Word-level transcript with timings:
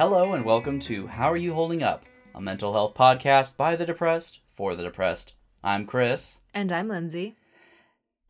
Hello 0.00 0.32
and 0.32 0.46
welcome 0.46 0.80
to 0.80 1.08
How 1.08 1.30
Are 1.30 1.36
You 1.36 1.52
Holding 1.52 1.82
Up, 1.82 2.06
a 2.34 2.40
mental 2.40 2.72
health 2.72 2.94
podcast 2.94 3.58
by 3.58 3.76
the 3.76 3.84
depressed 3.84 4.40
for 4.54 4.74
the 4.74 4.82
depressed. 4.82 5.34
I'm 5.62 5.84
Chris, 5.84 6.38
And 6.54 6.72
I'm 6.72 6.88
Lindsay. 6.88 7.36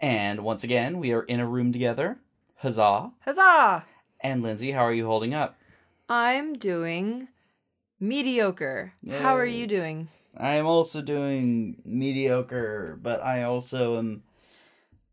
and 0.01 0.43
once 0.43 0.65
again, 0.65 0.99
we 0.99 1.13
are 1.13 1.23
in 1.23 1.39
a 1.39 1.47
room 1.47 1.73
together. 1.73 2.19
Huzzah! 2.57 3.13
Huzzah! 3.21 3.85
And 4.19 4.43
Lindsay, 4.43 4.73
how 4.73 4.81
are 4.81 4.93
you 4.93 5.07
holding 5.07 5.33
up? 5.33 5.61
I'm 6.09 6.55
doing 6.55 7.29
mediocre. 8.01 8.95
How 9.09 9.37
are 9.37 9.47
Yay. 9.47 9.59
you 9.61 9.69
doing? 9.69 10.09
I 10.37 10.55
am 10.55 10.67
also 10.67 11.01
doing 11.01 11.83
mediocre, 11.85 12.99
but 13.01 13.23
I 13.23 13.45
also 13.45 13.97
am 13.97 14.25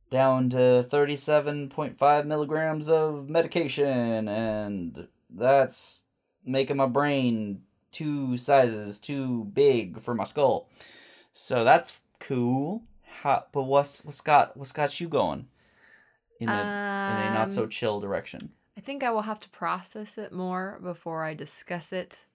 down 0.09 0.49
to 0.49 0.87
37.5 0.89 2.25
milligrams 2.25 2.89
of 2.89 3.29
medication, 3.29 4.27
and 4.27 5.07
that's 5.29 6.01
making 6.47 6.77
my 6.77 6.85
brain 6.87 7.61
two 7.91 8.37
sizes 8.37 8.99
too 8.99 9.45
big 9.53 9.99
for 9.99 10.15
my 10.15 10.23
skull. 10.23 10.69
So 11.33 11.63
that's 11.63 11.99
cool. 12.19 12.83
How, 13.21 13.45
but 13.51 13.63
what's 13.63 14.03
what's 14.05 14.21
got 14.21 14.55
what's 14.55 14.71
got 14.71 14.99
you 14.99 15.07
going 15.07 15.47
in 16.39 16.49
a 16.49 16.51
in 16.51 17.27
a 17.27 17.33
not 17.33 17.51
so 17.51 17.63
Um, 17.63 17.69
chill 17.69 17.99
direction? 17.99 18.51
I 18.77 18.81
think 18.81 19.03
I 19.03 19.09
will 19.09 19.23
have 19.23 19.39
to 19.41 19.49
process 19.49 20.17
it 20.17 20.31
more 20.31 20.79
before 20.83 21.23
I 21.23 21.33
discuss 21.33 21.91
it 21.91 22.25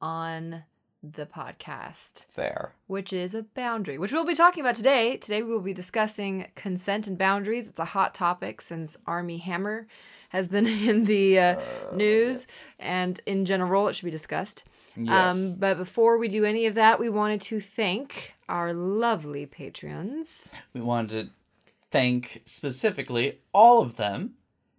on 0.00 0.64
the 1.02 1.26
podcast, 1.26 2.24
Fair. 2.26 2.72
which 2.86 3.12
is 3.12 3.34
a 3.34 3.42
boundary, 3.42 3.98
which 3.98 4.12
we'll 4.12 4.24
be 4.24 4.34
talking 4.34 4.60
about 4.62 4.74
today. 4.74 5.16
Today 5.16 5.42
we 5.42 5.52
will 5.52 5.60
be 5.60 5.72
discussing 5.74 6.48
consent 6.54 7.06
and 7.06 7.16
boundaries. 7.18 7.68
It's 7.68 7.78
a 7.80 7.84
hot 7.84 8.14
topic 8.14 8.60
since 8.60 8.96
Armie 9.06 9.38
Hammer 9.38 9.86
has 10.30 10.48
been 10.48 10.66
in 10.88 11.04
the 11.04 11.38
uh, 11.38 11.60
news, 11.94 12.46
and 12.78 13.20
in 13.26 13.44
general, 13.44 13.88
it 13.88 13.94
should 13.94 14.04
be 14.06 14.10
discussed. 14.10 14.64
Yes. 14.96 15.34
Um, 15.34 15.54
but 15.58 15.76
before 15.76 16.16
we 16.18 16.28
do 16.28 16.44
any 16.44 16.66
of 16.66 16.74
that, 16.74 16.98
we 16.98 17.10
wanted 17.10 17.42
to 17.42 17.60
thank 17.60 18.34
our 18.48 18.72
lovely 18.72 19.44
patrons. 19.44 20.48
We 20.72 20.80
wanted 20.80 21.26
to 21.26 21.30
thank 21.90 22.42
specifically 22.46 23.38
all 23.52 23.82
of 23.82 23.96
them 23.96 24.34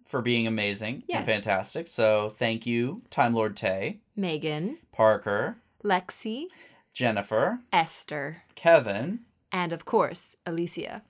for 0.06 0.20
being 0.22 0.46
amazing 0.46 1.04
Yes. 1.06 1.18
and 1.18 1.26
fantastic. 1.26 1.86
So 1.86 2.30
thank 2.38 2.66
you, 2.66 3.02
Time 3.10 3.34
Lord 3.34 3.56
Tay, 3.56 3.98
Megan, 4.16 4.78
Parker, 4.90 5.58
Lexi, 5.84 6.46
Jennifer, 6.92 7.60
Esther, 7.72 8.42
Kevin. 8.54 9.20
and 9.52 9.72
of 9.72 9.84
course, 9.84 10.36
Alicia. 10.46 11.02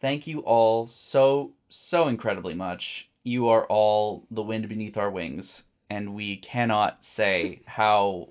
Thank 0.00 0.26
you 0.26 0.40
all 0.40 0.86
so, 0.86 1.52
so 1.68 2.08
incredibly 2.08 2.54
much. 2.54 3.10
You 3.22 3.48
are 3.48 3.66
all 3.66 4.26
the 4.30 4.42
wind 4.42 4.68
beneath 4.68 4.96
our 4.96 5.10
wings, 5.10 5.64
and 5.90 6.14
we 6.14 6.36
cannot 6.36 7.04
say 7.04 7.60
how 7.66 8.30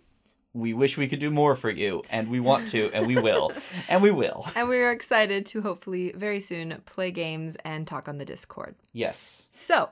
we 0.54 0.73
wish 0.73 0.98
we 0.98 1.08
could 1.08 1.20
do 1.20 1.30
more 1.30 1.56
for 1.56 1.70
you, 1.70 2.04
and 2.10 2.28
we 2.30 2.40
want 2.40 2.67
to, 2.70 2.90
and 2.92 3.06
we 3.06 3.16
will, 3.16 3.52
and 3.90 4.02
we 4.02 4.10
will. 4.10 4.48
And 4.56 4.67
we 4.67 4.78
are 4.80 4.92
excited 4.92 5.45
to 5.48 5.62
hopefully 5.62 6.12
very 6.16 6.40
soon 6.40 6.82
play 6.86 7.12
games 7.12 7.56
and 7.64 7.86
talk 7.86 8.08
on 8.10 8.17
the 8.17 8.26
Discord. 8.26 8.76
Yes. 8.92 9.45
So, 9.52 9.90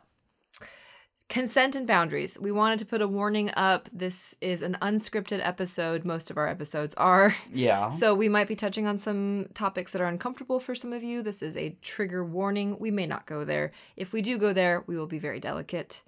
consent 1.30 1.76
and 1.76 1.86
boundaries. 1.86 2.40
We 2.40 2.52
wanted 2.52 2.80
to 2.80 2.86
put 2.86 3.02
a 3.02 3.08
warning 3.08 3.52
up. 3.56 3.90
This 3.92 4.36
is 4.42 4.62
an 4.62 4.78
unscripted 4.82 5.46
episode. 5.46 6.06
Most 6.06 6.30
of 6.30 6.38
our 6.38 6.48
episodes 6.48 6.96
are. 6.96 7.36
Yeah. 7.54 7.90
So 7.90 8.14
we 8.14 8.30
might 8.30 8.48
be 8.48 8.56
touching 8.56 8.88
on 8.88 8.98
some 8.98 9.48
topics 9.54 9.92
that 9.92 10.02
are 10.02 10.06
uncomfortable 10.06 10.60
for 10.60 10.76
some 10.76 10.94
of 10.94 11.04
you. 11.04 11.22
This 11.22 11.42
is 11.42 11.58
a 11.58 11.76
trigger 11.82 12.24
warning. 12.24 12.78
We 12.80 12.92
may 12.92 13.08
not 13.08 13.26
go 13.26 13.44
there. 13.44 13.72
If 13.96 14.14
we 14.14 14.22
do 14.22 14.38
go 14.38 14.54
there, 14.54 14.84
we 14.88 14.98
will 14.98 15.08
be 15.08 15.20
very 15.20 15.40
delicate. 15.40 16.02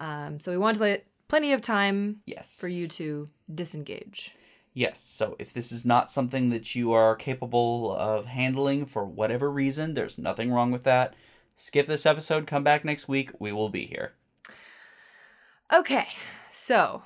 Um, 0.00 0.38
so 0.38 0.52
we 0.52 0.58
want 0.58 0.76
to 0.76 0.82
let 0.82 1.06
plenty 1.28 1.52
of 1.52 1.62
time 1.62 2.20
yes. 2.26 2.58
for 2.58 2.68
you 2.68 2.88
to 2.88 3.28
disengage. 3.54 4.34
Yes, 4.74 5.00
so 5.00 5.34
if 5.40 5.52
this 5.52 5.72
is 5.72 5.84
not 5.84 6.10
something 6.10 6.50
that 6.50 6.76
you 6.76 6.92
are 6.92 7.16
capable 7.16 7.96
of 7.96 8.26
handling 8.26 8.86
for 8.86 9.04
whatever 9.04 9.50
reason, 9.50 9.94
there's 9.94 10.18
nothing 10.18 10.52
wrong 10.52 10.70
with 10.70 10.84
that. 10.84 11.14
Skip 11.56 11.88
this 11.88 12.06
episode, 12.06 12.46
come 12.46 12.62
back 12.62 12.84
next 12.84 13.08
week, 13.08 13.32
we 13.40 13.50
will 13.50 13.70
be 13.70 13.86
here. 13.86 14.12
Okay, 15.72 16.08
so 16.52 17.02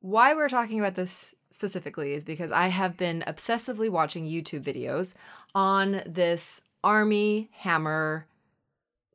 why 0.00 0.32
we're 0.32 0.48
talking 0.48 0.78
about 0.78 0.94
this 0.94 1.34
specifically 1.50 2.12
is 2.12 2.24
because 2.24 2.52
I 2.52 2.68
have 2.68 2.96
been 2.96 3.24
obsessively 3.26 3.90
watching 3.90 4.24
YouTube 4.24 4.62
videos 4.62 5.14
on 5.52 6.02
this 6.06 6.62
Armie 6.84 7.50
Hammer 7.52 8.26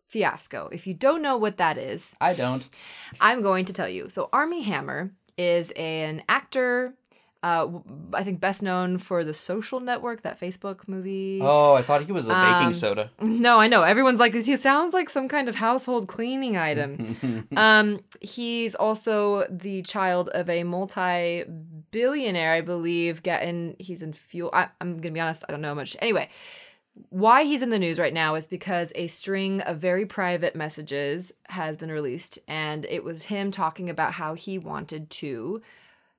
fiasco. 0.07 0.67
If 0.71 0.85
you 0.85 0.93
don't 0.93 1.21
know 1.21 1.37
what 1.37 1.57
that 1.57 1.77
is, 1.77 2.13
I 2.19 2.33
don't. 2.33 2.67
I'm 3.21 3.41
going 3.41 3.63
to 3.65 3.73
tell 3.73 3.87
you. 3.87 4.09
So, 4.09 4.27
Armie 4.33 4.63
Hammer 4.63 5.11
is 5.37 5.71
an 5.71 6.23
actor. 6.27 6.93
Uh, 7.43 7.67
I 8.13 8.23
think 8.23 8.39
best 8.39 8.63
known 8.63 8.97
for 8.97 9.25
the 9.25 9.33
Social 9.33 9.81
Network, 9.81 10.21
that 10.21 10.39
Facebook 10.39 10.87
movie. 10.87 11.39
Oh, 11.41 11.73
I 11.73 11.81
thought 11.81 12.05
he 12.05 12.11
was 12.13 12.27
a 12.27 12.29
baking 12.29 12.67
Um, 12.67 12.73
soda. 12.73 13.11
No, 13.21 13.59
I 13.59 13.67
know. 13.67 13.83
Everyone's 13.83 14.19
like, 14.21 14.33
he 14.33 14.55
sounds 14.55 14.93
like 14.93 15.09
some 15.09 15.27
kind 15.27 15.49
of 15.49 15.55
household 15.55 16.07
cleaning 16.07 16.55
item. 16.55 17.45
um, 17.57 17.99
he's 18.21 18.75
also 18.75 19.45
the 19.49 19.81
child 19.81 20.29
of 20.29 20.49
a 20.49 20.63
multi-billionaire, 20.63 22.53
I 22.53 22.61
believe. 22.61 23.23
Getting 23.23 23.75
he's 23.79 24.01
in 24.01 24.13
fuel. 24.13 24.49
I, 24.53 24.69
I'm 24.81 24.97
gonna 24.99 25.13
be 25.13 25.19
honest, 25.19 25.43
I 25.47 25.51
don't 25.51 25.61
know 25.61 25.75
much. 25.75 25.95
Anyway, 26.01 26.29
why 27.09 27.43
he's 27.43 27.61
in 27.61 27.69
the 27.71 27.79
news 27.79 27.99
right 27.99 28.13
now 28.13 28.35
is 28.35 28.47
because 28.47 28.93
a 28.95 29.07
string 29.07 29.61
of 29.61 29.79
very 29.79 30.05
private 30.05 30.55
messages 30.55 31.33
has 31.49 31.75
been 31.77 31.91
released, 31.91 32.39
and 32.47 32.85
it 32.85 33.03
was 33.03 33.23
him 33.23 33.51
talking 33.51 33.89
about 33.89 34.13
how 34.13 34.33
he 34.33 34.57
wanted 34.57 35.09
to 35.09 35.61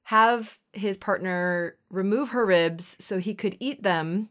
have 0.04 0.59
his 0.72 0.98
partner 0.98 1.76
remove 1.91 2.31
her 2.31 2.44
ribs 2.44 2.97
so 3.00 3.19
he 3.19 3.34
could 3.34 3.56
eat 3.59 3.82
them. 3.82 4.28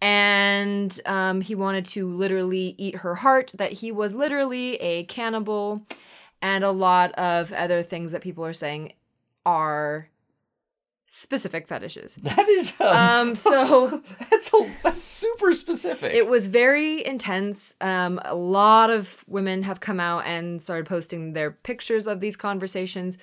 And 0.00 0.98
um, 1.06 1.40
he 1.40 1.56
wanted 1.56 1.84
to 1.86 2.08
literally 2.08 2.76
eat 2.78 2.96
her 2.96 3.16
heart 3.16 3.52
that 3.56 3.72
he 3.72 3.90
was 3.90 4.14
literally 4.14 4.76
a 4.76 5.04
cannibal. 5.04 5.82
And 6.40 6.62
a 6.62 6.70
lot 6.70 7.10
of 7.12 7.52
other 7.52 7.82
things 7.82 8.12
that 8.12 8.22
people 8.22 8.44
are 8.44 8.52
saying 8.52 8.92
are 9.44 10.08
specific 11.06 11.66
fetishes. 11.66 12.16
That 12.22 12.48
is 12.48 12.74
um, 12.80 13.30
um 13.30 13.34
so 13.34 14.02
that's 14.30 14.52
a, 14.52 14.70
that's 14.84 15.04
super 15.04 15.54
specific. 15.54 16.14
it 16.14 16.28
was 16.28 16.48
very 16.48 17.04
intense. 17.04 17.74
Um 17.80 18.20
a 18.24 18.34
lot 18.34 18.90
of 18.90 19.24
women 19.26 19.62
have 19.64 19.80
come 19.80 19.98
out 19.98 20.24
and 20.26 20.62
started 20.62 20.86
posting 20.86 21.32
their 21.32 21.50
pictures 21.50 22.06
of 22.06 22.20
these 22.20 22.36
conversations 22.36 23.18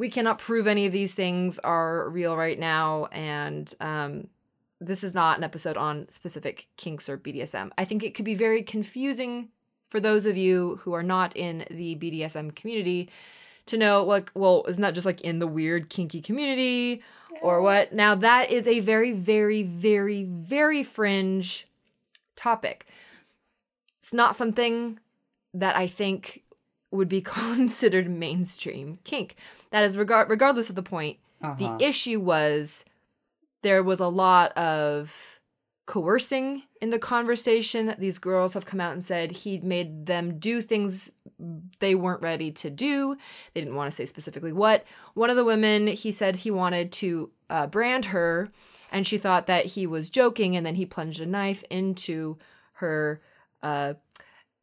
we 0.00 0.08
cannot 0.08 0.38
prove 0.38 0.66
any 0.66 0.86
of 0.86 0.92
these 0.92 1.14
things 1.14 1.58
are 1.58 2.08
real 2.08 2.34
right 2.34 2.58
now 2.58 3.04
and 3.12 3.74
um 3.80 4.28
this 4.80 5.04
is 5.04 5.14
not 5.14 5.36
an 5.36 5.44
episode 5.44 5.76
on 5.76 6.08
specific 6.08 6.66
kinks 6.78 7.06
or 7.06 7.18
BDSM. 7.18 7.70
I 7.76 7.84
think 7.84 8.02
it 8.02 8.14
could 8.14 8.24
be 8.24 8.34
very 8.34 8.62
confusing 8.62 9.50
for 9.90 10.00
those 10.00 10.24
of 10.24 10.38
you 10.38 10.80
who 10.80 10.94
are 10.94 11.02
not 11.02 11.36
in 11.36 11.66
the 11.70 11.96
BDSM 11.96 12.54
community 12.56 13.10
to 13.66 13.76
know 13.76 14.02
like 14.02 14.30
well 14.32 14.64
isn't 14.68 14.80
that 14.80 14.94
just 14.94 15.04
like 15.04 15.20
in 15.20 15.38
the 15.38 15.46
weird 15.46 15.90
kinky 15.90 16.22
community? 16.22 17.02
Or 17.42 17.60
what? 17.60 17.92
Now 17.92 18.14
that 18.14 18.50
is 18.50 18.66
a 18.66 18.80
very 18.80 19.12
very 19.12 19.62
very 19.62 20.24
very 20.24 20.82
fringe 20.82 21.66
topic. 22.36 22.86
It's 24.02 24.14
not 24.14 24.34
something 24.34 24.98
that 25.52 25.76
i 25.76 25.86
think 25.86 26.42
would 26.90 27.08
be 27.08 27.20
considered 27.36 28.08
mainstream 28.08 28.98
kink 29.04 29.36
that 29.70 29.84
is 29.84 29.96
regard 29.96 30.28
regardless 30.30 30.68
of 30.70 30.76
the 30.76 30.82
point 30.82 31.18
Uh-huh. 31.42 31.54
the 31.78 31.84
issue 31.84 32.20
was 32.20 32.84
there 33.62 33.82
was 33.82 34.00
a 34.00 34.08
lot 34.08 34.52
of 34.56 35.38
coercing 35.86 36.62
in 36.80 36.90
the 36.90 36.98
conversation. 37.00 37.94
These 37.98 38.18
girls 38.18 38.54
have 38.54 38.64
come 38.64 38.80
out 38.80 38.92
and 38.92 39.02
said 39.04 39.32
he 39.32 39.58
made 39.58 40.06
them 40.06 40.38
do 40.38 40.62
things 40.62 41.10
they 41.80 41.94
weren't 41.96 42.22
ready 42.22 42.52
to 42.52 42.70
do. 42.70 43.16
They 43.52 43.60
didn't 43.60 43.74
want 43.74 43.90
to 43.90 43.96
say 43.96 44.04
specifically 44.04 44.52
what. 44.52 44.84
One 45.14 45.30
of 45.30 45.36
the 45.36 45.44
women, 45.44 45.88
he 45.88 46.12
said 46.12 46.36
he 46.36 46.50
wanted 46.52 46.92
to 46.92 47.30
uh, 47.50 47.66
brand 47.66 48.06
her, 48.06 48.50
and 48.92 49.04
she 49.06 49.18
thought 49.18 49.46
that 49.48 49.66
he 49.66 49.86
was 49.86 50.10
joking, 50.10 50.54
and 50.56 50.64
then 50.64 50.76
he 50.76 50.86
plunged 50.86 51.20
a 51.20 51.26
knife 51.26 51.64
into 51.70 52.38
her 52.74 53.20
uh, 53.62 53.94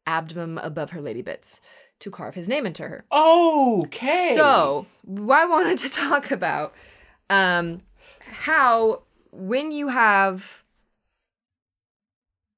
abdomen 0.06 0.58
above 0.64 0.90
her 0.90 1.02
lady 1.02 1.20
bits 1.22 1.60
to 2.00 2.10
carve 2.10 2.34
his 2.34 2.48
name 2.48 2.66
into 2.66 2.86
her. 2.86 3.04
okay. 3.84 4.32
So, 4.36 4.86
I 5.06 5.44
wanted 5.46 5.78
to 5.78 5.88
talk 5.90 6.30
about 6.30 6.74
um, 7.30 7.82
how 8.20 9.02
when 9.32 9.72
you 9.72 9.88
have 9.88 10.62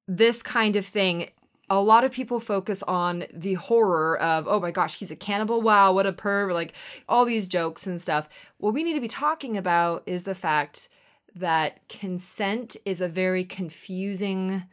this 0.06 0.42
kind 0.42 0.76
of 0.76 0.84
thing, 0.86 1.30
a 1.68 1.80
lot 1.80 2.02
of 2.02 2.10
people 2.10 2.40
focus 2.40 2.82
on 2.82 3.24
the 3.32 3.54
horror 3.54 4.18
of, 4.18 4.48
oh 4.48 4.58
my 4.58 4.72
gosh, 4.72 4.98
he's 4.98 5.12
a 5.12 5.16
cannibal. 5.16 5.62
Wow, 5.62 5.92
what 5.92 6.06
a 6.06 6.12
perv. 6.12 6.52
Like 6.52 6.74
all 7.08 7.24
these 7.24 7.46
jokes 7.46 7.86
and 7.86 8.00
stuff. 8.00 8.28
What 8.58 8.74
we 8.74 8.82
need 8.82 8.94
to 8.94 9.00
be 9.00 9.08
talking 9.08 9.56
about 9.56 10.02
is 10.04 10.24
the 10.24 10.34
fact 10.34 10.88
that 11.34 11.88
consent 11.88 12.76
is 12.84 13.00
a 13.00 13.08
very 13.08 13.44
confusing 13.44 14.64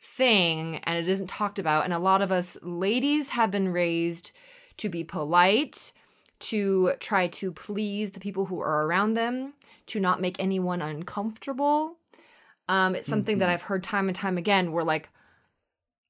thing 0.00 0.76
and 0.84 0.98
it 0.98 1.08
isn't 1.08 1.28
talked 1.28 1.58
about. 1.58 1.84
And 1.84 1.92
a 1.92 1.98
lot 1.98 2.22
of 2.22 2.30
us 2.32 2.56
ladies 2.62 3.30
have 3.30 3.50
been 3.50 3.72
raised 3.72 4.32
to 4.78 4.88
be 4.88 5.04
polite, 5.04 5.92
to 6.40 6.92
try 7.00 7.26
to 7.26 7.50
please 7.52 8.12
the 8.12 8.20
people 8.20 8.46
who 8.46 8.60
are 8.60 8.86
around 8.86 9.14
them, 9.14 9.54
to 9.86 9.98
not 9.98 10.20
make 10.20 10.36
anyone 10.38 10.80
uncomfortable. 10.82 11.96
Um, 12.68 12.94
it's 12.94 13.08
something 13.08 13.38
that 13.38 13.48
Mhm. 13.48 13.52
I've 13.52 13.62
heard 13.62 13.82
time 13.82 14.08
and 14.08 14.14
time 14.14 14.38
again 14.38 14.72
where 14.72 14.84
like 14.84 15.08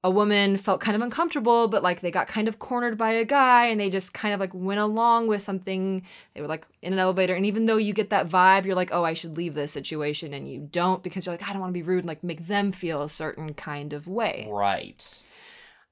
a 0.05 0.11
woman 0.11 0.57
felt 0.57 0.81
kind 0.81 0.95
of 0.95 1.03
uncomfortable, 1.03 1.67
but 1.67 1.83
like 1.83 2.01
they 2.03 2.11
got 2.13 2.29
kind 2.29 2.47
of 2.47 2.61
cornered 2.61 2.97
by 2.97 3.11
a 3.11 3.25
guy 3.25 3.67
and 3.67 3.81
they 3.81 3.91
just 3.91 4.15
kind 4.15 4.33
of 4.33 4.39
like 4.39 4.55
went 4.55 4.79
along 4.79 5.27
with 5.27 5.43
something. 5.43 6.03
They 6.35 6.41
were 6.41 6.47
like 6.47 6.67
in 6.83 6.93
an 6.93 7.01
elevator. 7.01 7.35
And 7.35 7.45
even 7.45 7.67
though 7.67 7.79
you 7.79 7.93
get 7.93 8.11
that 8.11 8.29
vibe, 8.29 8.65
you're 8.65 8.77
like, 8.77 8.91
oh, 8.93 9.03
I 9.05 9.15
should 9.15 9.37
leave 9.37 9.55
this 9.55 9.73
situation. 9.73 10.33
And 10.33 10.49
you 10.49 10.69
don't 10.71 11.03
because 11.03 11.27
you're 11.27 11.33
like, 11.33 11.49
I 11.49 11.53
don't 11.53 11.61
want 11.61 11.71
to 11.71 11.79
be 11.79 11.83
rude 11.83 11.99
and 12.01 12.07
like 12.07 12.23
make 12.23 12.47
them 12.47 12.71
feel 12.71 13.03
a 13.03 13.09
certain 13.09 13.55
kind 13.55 13.93
of 13.93 14.07
way. 14.07 14.47
Right. 14.49 15.09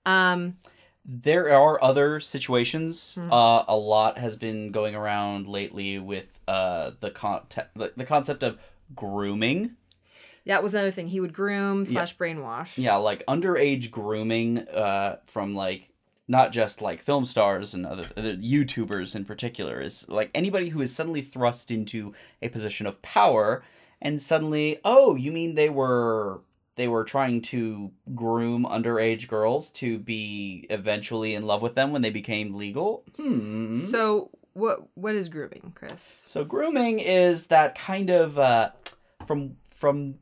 Um, 0.04 0.54
There 1.04 1.52
are 1.52 1.82
other 1.82 2.20
situations. 2.20 3.18
Mhm. 3.20 3.28
Uh, 3.32 3.64
a 3.68 3.76
lot 3.76 4.18
has 4.18 4.36
been 4.36 4.70
going 4.72 4.94
around 4.94 5.46
lately 5.48 5.98
with 5.98 6.26
uh, 6.48 6.92
the, 7.00 7.10
con- 7.10 7.46
the 7.74 7.92
the 7.96 8.04
concept 8.04 8.42
of 8.44 8.58
grooming. 8.94 9.76
That 10.46 10.62
was 10.62 10.74
another 10.74 10.90
thing. 10.90 11.08
He 11.08 11.20
would 11.20 11.32
groom 11.32 11.86
slash 11.86 12.16
brainwash. 12.16 12.78
Yeah, 12.78 12.96
like 12.96 13.24
underage 13.26 13.90
grooming 13.90 14.60
uh, 14.68 15.16
from 15.26 15.54
like 15.54 15.90
not 16.28 16.52
just 16.52 16.82
like 16.82 17.02
film 17.02 17.24
stars 17.24 17.74
and 17.74 17.86
other, 17.86 18.08
other 18.16 18.36
YouTubers 18.36 19.14
in 19.14 19.24
particular 19.24 19.80
is 19.80 20.08
like 20.08 20.30
anybody 20.34 20.70
who 20.70 20.80
is 20.80 20.94
suddenly 20.94 21.22
thrust 21.22 21.70
into 21.70 22.14
a 22.42 22.48
position 22.48 22.86
of 22.86 23.00
power 23.02 23.62
and 24.02 24.20
suddenly, 24.20 24.78
oh, 24.84 25.14
you 25.14 25.32
mean 25.32 25.54
they 25.54 25.70
were 25.70 26.40
they 26.76 26.88
were 26.88 27.04
trying 27.04 27.40
to 27.40 27.90
groom 28.14 28.64
underage 28.64 29.28
girls 29.28 29.70
to 29.70 29.98
be 29.98 30.66
eventually 30.68 31.34
in 31.34 31.46
love 31.46 31.62
with 31.62 31.74
them 31.74 31.90
when 31.90 32.02
they 32.02 32.10
became 32.10 32.54
legal? 32.54 33.04
Hmm. 33.16 33.80
So 33.80 34.30
what 34.52 34.86
what 34.94 35.14
is 35.14 35.28
grooming, 35.28 35.72
Chris? 35.74 36.02
So 36.02 36.44
grooming 36.44 36.98
is 36.98 37.46
that 37.46 37.78
kind 37.78 38.10
of 38.10 38.38
uh, 38.38 38.70
from 39.24 39.56
from 39.68 40.16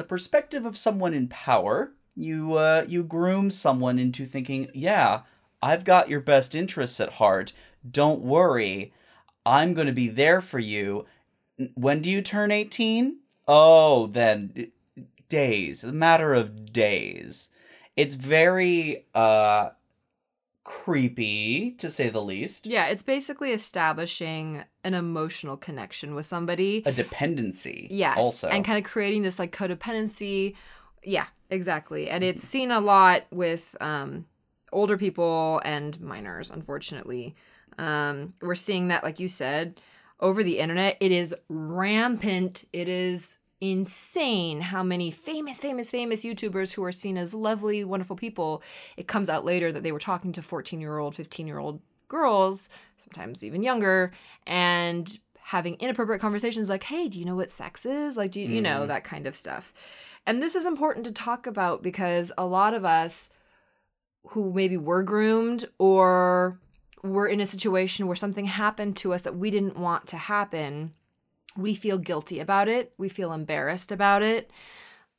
the 0.00 0.06
perspective 0.06 0.64
of 0.64 0.78
someone 0.78 1.12
in 1.12 1.28
power. 1.28 1.92
You 2.16 2.54
uh, 2.54 2.86
you 2.88 3.02
groom 3.02 3.50
someone 3.50 3.98
into 3.98 4.24
thinking, 4.24 4.70
yeah, 4.72 5.20
I've 5.62 5.84
got 5.84 6.08
your 6.08 6.20
best 6.20 6.54
interests 6.54 7.00
at 7.00 7.14
heart. 7.14 7.52
Don't 7.88 8.22
worry, 8.22 8.94
I'm 9.44 9.74
going 9.74 9.88
to 9.88 9.92
be 9.92 10.08
there 10.08 10.40
for 10.40 10.58
you. 10.58 11.04
When 11.74 12.00
do 12.00 12.10
you 12.10 12.22
turn 12.22 12.50
eighteen? 12.50 13.18
Oh, 13.46 14.06
then 14.06 14.72
days, 15.28 15.84
a 15.84 15.92
matter 15.92 16.32
of 16.32 16.72
days. 16.72 17.50
It's 17.94 18.14
very 18.14 19.04
uh 19.14 19.70
creepy 20.70 21.72
to 21.72 21.90
say 21.90 22.08
the 22.08 22.22
least. 22.22 22.64
Yeah, 22.64 22.86
it's 22.86 23.02
basically 23.02 23.50
establishing 23.50 24.62
an 24.84 24.94
emotional 24.94 25.56
connection 25.56 26.14
with 26.14 26.26
somebody. 26.26 26.84
a 26.86 26.92
dependency. 26.92 27.88
Yes. 27.90 28.16
Also. 28.16 28.48
And 28.48 28.64
kind 28.64 28.78
of 28.78 28.88
creating 28.88 29.22
this 29.22 29.38
like 29.38 29.54
codependency. 29.54 30.54
Yeah, 31.02 31.26
exactly. 31.50 32.08
And 32.08 32.22
it's 32.22 32.42
seen 32.42 32.70
a 32.70 32.80
lot 32.80 33.24
with 33.32 33.76
um, 33.80 34.26
older 34.72 34.96
people 34.96 35.60
and 35.64 36.00
minors, 36.00 36.50
unfortunately. 36.50 37.34
Um, 37.76 38.34
we're 38.40 38.54
seeing 38.54 38.88
that, 38.88 39.02
like 39.02 39.18
you 39.18 39.26
said, 39.26 39.80
over 40.20 40.44
the 40.44 40.60
internet. 40.60 40.96
It 41.00 41.10
is 41.10 41.34
rampant. 41.48 42.64
It 42.72 42.88
is 42.88 43.38
insane 43.60 44.60
how 44.60 44.82
many 44.82 45.10
famous, 45.10 45.60
famous, 45.60 45.90
famous 45.90 46.24
YouTubers 46.24 46.72
who 46.72 46.84
are 46.84 46.92
seen 46.92 47.18
as 47.18 47.34
lovely, 47.34 47.84
wonderful 47.84 48.16
people. 48.16 48.62
It 48.96 49.06
comes 49.06 49.28
out 49.28 49.44
later 49.44 49.70
that 49.72 49.82
they 49.82 49.92
were 49.92 49.98
talking 49.98 50.32
to 50.32 50.42
14 50.42 50.80
year 50.80 50.98
old, 50.98 51.14
15 51.14 51.46
year 51.46 51.58
old 51.58 51.80
girls, 52.08 52.68
sometimes 52.96 53.44
even 53.44 53.62
younger, 53.62 54.12
and 54.46 55.18
having 55.42 55.74
inappropriate 55.74 56.20
conversations 56.20 56.68
like, 56.68 56.84
hey, 56.84 57.08
do 57.08 57.18
you 57.18 57.24
know 57.24 57.36
what 57.36 57.50
sex 57.50 57.84
is? 57.84 58.16
Like, 58.16 58.30
do 58.30 58.40
you, 58.40 58.48
you 58.48 58.62
know, 58.62 58.82
Mhm. 58.82 58.88
that 58.88 59.04
kind 59.04 59.26
of 59.26 59.34
stuff. 59.36 59.72
And 60.26 60.42
this 60.42 60.54
is 60.54 60.64
important 60.66 61.04
to 61.06 61.12
talk 61.12 61.46
about 61.46 61.82
because 61.82 62.32
a 62.38 62.46
lot 62.46 62.72
of 62.74 62.84
us 62.84 63.30
who 64.28 64.52
maybe 64.52 64.76
were 64.76 65.02
groomed 65.02 65.68
or 65.78 66.58
were 67.02 67.26
in 67.26 67.40
a 67.40 67.46
situation 67.46 68.06
where 68.06 68.16
something 68.16 68.44
happened 68.44 68.96
to 68.98 69.12
us 69.14 69.22
that 69.22 69.36
we 69.36 69.50
didn't 69.50 69.76
want 69.76 70.06
to 70.08 70.16
happen, 70.16 70.92
we 71.56 71.74
feel 71.74 71.98
guilty 71.98 72.40
about 72.40 72.68
it. 72.68 72.92
We 72.98 73.08
feel 73.08 73.32
embarrassed 73.32 73.92
about 73.92 74.22
it. 74.22 74.50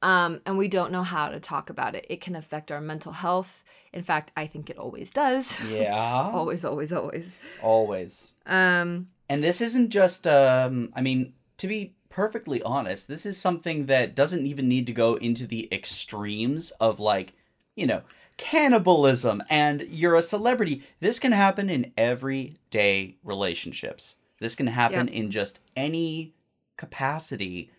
Um, 0.02 0.42
and 0.46 0.58
we 0.58 0.68
don't 0.68 0.92
know 0.92 1.04
how 1.04 1.30
to 1.30 1.40
talk 1.40 1.70
about 1.70 1.94
it. 1.96 2.06
It 2.10 2.22
can 2.22 2.36
affect 2.36 2.72
our 2.72 2.82
mental 2.82 3.12
health. 3.12 3.64
In 3.94 4.04
fact, 4.04 4.32
I 4.36 4.48
think 4.48 4.70
it 4.70 4.78
always 4.78 5.12
does. 5.12 5.62
Yeah. 5.70 5.94
always, 6.34 6.66
always, 6.66 6.92
always. 6.92 7.38
Always. 7.62 8.32
Um, 8.46 9.10
And 9.30 9.44
this 9.44 9.62
isn't 9.62 9.90
just 9.90 10.26
um 10.26 10.92
I 10.96 11.02
mean, 11.02 11.34
to 11.58 11.68
be 11.68 11.94
perfectly 12.10 12.62
honest, 12.64 13.08
this 13.08 13.26
is 13.26 13.38
something 13.38 13.86
that 13.86 14.16
doesn't 14.16 14.46
even 14.46 14.68
need 14.68 14.88
to 14.88 14.94
go 14.94 15.16
into 15.16 15.46
the 15.46 15.70
extremes 15.72 16.72
of 16.80 17.00
like, 17.00 17.34
you 17.76 17.86
know, 17.86 18.02
cannibalism 18.38 19.44
and 19.50 19.82
you're 19.90 20.16
a 20.16 20.22
celebrity. 20.22 20.84
This 21.00 21.20
can 21.20 21.32
happen 21.32 21.70
in 21.70 21.94
everyday 21.96 23.18
relationships. 23.24 24.16
This 24.42 24.56
can 24.56 24.68
happen 24.68 25.08
in 25.08 25.30
just 25.30 25.60
any 25.76 26.34
capacity 26.76 27.70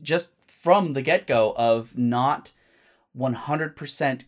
just 0.00 0.30
from 0.46 0.92
the 0.92 1.02
get-go 1.02 1.54
of 1.56 1.98
not 1.98 2.52
100% 3.18 4.20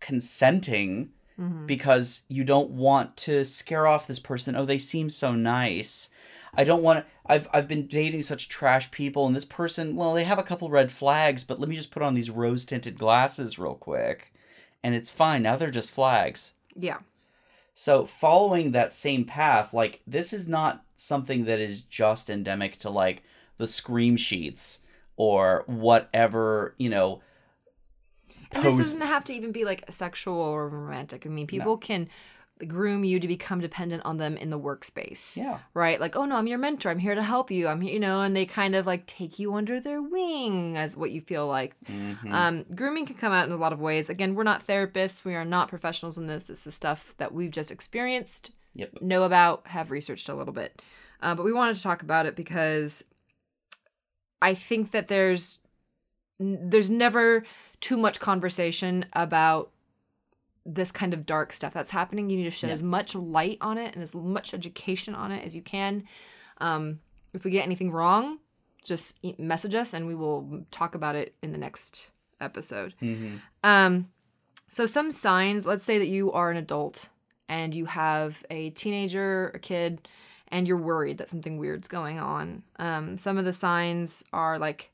consenting 0.00 1.10
mhm. 1.38 1.64
because 1.64 2.22
you 2.26 2.42
don't 2.42 2.70
want 2.70 3.16
to 3.18 3.44
scare 3.44 3.86
off 3.86 4.08
this 4.08 4.18
person. 4.18 4.56
Oh, 4.56 4.64
they 4.64 4.78
seem 4.78 5.10
so 5.10 5.32
nice. 5.32 6.10
I 6.54 6.64
don't 6.64 6.82
want 6.82 7.04
to. 7.04 7.12
I've 7.24 7.48
I've 7.54 7.68
been 7.68 7.86
dating 7.86 8.22
such 8.22 8.48
trash 8.48 8.90
people, 8.90 9.24
and 9.24 9.34
this 9.34 9.44
person, 9.44 9.94
well, 9.94 10.12
they 10.14 10.24
have 10.24 10.40
a 10.40 10.42
couple 10.42 10.68
red 10.70 10.90
flags, 10.90 11.44
but 11.44 11.60
let 11.60 11.68
me 11.68 11.76
just 11.76 11.92
put 11.92 12.02
on 12.02 12.14
these 12.14 12.30
rose 12.30 12.64
tinted 12.64 12.98
glasses 12.98 13.60
real 13.60 13.76
quick, 13.76 14.34
and 14.82 14.94
it's 14.94 15.10
fine. 15.10 15.42
Now 15.42 15.56
they're 15.56 15.70
just 15.70 15.92
flags. 15.92 16.52
Yeah. 16.74 16.98
So 17.74 18.04
following 18.04 18.72
that 18.72 18.92
same 18.92 19.24
path, 19.24 19.72
like 19.72 20.02
this 20.06 20.32
is 20.32 20.46
not 20.46 20.84
something 21.02 21.44
that 21.44 21.60
is 21.60 21.82
just 21.82 22.30
endemic 22.30 22.78
to 22.78 22.90
like 22.90 23.22
the 23.58 23.66
scream 23.66 24.16
sheets 24.16 24.80
or 25.16 25.64
whatever 25.66 26.74
you 26.78 26.88
know. 26.88 27.20
And 28.52 28.64
this 28.64 28.76
doesn't 28.76 29.00
have 29.00 29.24
to 29.24 29.32
even 29.32 29.52
be 29.52 29.64
like 29.64 29.84
sexual 29.90 30.36
or 30.38 30.68
romantic. 30.68 31.26
I 31.26 31.28
mean, 31.28 31.46
people 31.46 31.76
can 31.76 32.08
groom 32.66 33.02
you 33.02 33.18
to 33.18 33.26
become 33.26 33.60
dependent 33.60 34.04
on 34.04 34.18
them 34.18 34.36
in 34.36 34.50
the 34.50 34.58
workspace. 34.58 35.36
Yeah. 35.36 35.58
Right? 35.74 36.00
Like, 36.00 36.16
oh 36.16 36.24
no, 36.24 36.36
I'm 36.36 36.46
your 36.46 36.58
mentor. 36.58 36.90
I'm 36.90 36.98
here 36.98 37.14
to 37.14 37.22
help 37.22 37.50
you. 37.50 37.66
I'm 37.66 37.80
here, 37.80 37.94
you 37.94 38.00
know, 38.00 38.20
and 38.20 38.36
they 38.36 38.46
kind 38.46 38.74
of 38.74 38.86
like 38.86 39.06
take 39.06 39.38
you 39.38 39.54
under 39.54 39.80
their 39.80 40.00
wing 40.00 40.76
as 40.76 40.96
what 40.96 41.10
you 41.10 41.20
feel 41.20 41.46
like. 41.46 41.74
Mhm. 41.84 42.32
Um, 42.32 42.64
grooming 42.74 43.06
can 43.06 43.16
come 43.16 43.32
out 43.32 43.46
in 43.46 43.52
a 43.52 43.56
lot 43.56 43.72
of 43.72 43.80
ways. 43.80 44.08
Again, 44.08 44.34
we're 44.34 44.44
not 44.44 44.66
therapists. 44.66 45.24
We 45.24 45.34
are 45.34 45.44
not 45.44 45.68
professionals 45.68 46.18
in 46.18 46.26
this. 46.26 46.44
This 46.44 46.66
is 46.66 46.74
stuff 46.74 47.14
that 47.18 47.32
we've 47.34 47.50
just 47.50 47.70
experienced, 47.70 48.52
Yep. 48.74 49.02
know 49.02 49.22
about, 49.24 49.66
have 49.68 49.90
researched 49.90 50.28
a 50.28 50.34
little 50.34 50.54
bit. 50.54 50.80
Uh, 51.20 51.34
but 51.34 51.44
we 51.44 51.52
wanted 51.52 51.76
to 51.76 51.82
talk 51.82 52.02
about 52.02 52.26
it 52.26 52.34
because 52.36 53.04
I 54.40 54.54
think 54.54 54.90
that 54.92 55.08
there's 55.08 55.58
there's 56.40 56.90
never 56.90 57.44
too 57.80 57.96
much 57.96 58.18
conversation 58.18 59.04
about 59.12 59.70
this 60.66 60.90
kind 60.90 61.14
of 61.14 61.24
dark 61.26 61.52
stuff 61.52 61.72
that's 61.74 61.90
happening. 61.92 62.30
You 62.30 62.36
need 62.38 62.44
to 62.44 62.50
shed 62.50 62.68
Yeah. 62.68 62.74
as 62.74 62.82
much 62.82 63.14
light 63.14 63.58
on 63.60 63.78
it 63.78 63.94
and 63.94 64.02
as 64.02 64.14
much 64.14 64.52
education 64.54 65.14
on 65.14 65.30
it 65.30 65.44
as 65.44 65.54
you 65.54 65.62
can. 65.62 66.04
Um, 66.58 67.00
if 67.32 67.44
we 67.44 67.50
get 67.52 67.64
anything 67.64 67.90
wrong, 67.92 68.38
just 68.84 69.18
message 69.38 69.74
us 69.76 69.94
and 69.94 70.06
we 70.08 70.14
will 70.14 70.64
talk 70.72 70.94
about 70.96 71.14
it 71.14 71.34
in 71.42 71.52
the 71.52 71.58
next 71.58 72.10
episode. 72.40 72.94
Mhm. 73.00 73.40
Um, 73.62 74.10
so 74.68 74.86
some 74.86 75.10
signs, 75.12 75.66
let's 75.66 75.84
say 75.84 75.98
that 75.98 76.08
you 76.08 76.32
are 76.32 76.50
an 76.50 76.56
adult 76.56 77.08
and 77.48 77.74
you 77.74 77.86
have 77.86 78.44
a 78.50 78.70
teenager, 78.70 79.48
a 79.54 79.58
kid, 79.58 80.08
and 80.48 80.66
you're 80.68 80.76
worried 80.76 81.18
that 81.18 81.28
something 81.28 81.58
weird's 81.58 81.88
going 81.88 82.18
on. 82.18 82.62
Um, 82.78 83.16
some 83.16 83.38
of 83.38 83.44
the 83.44 83.52
signs 83.52 84.24
are 84.32 84.58
like 84.58 84.90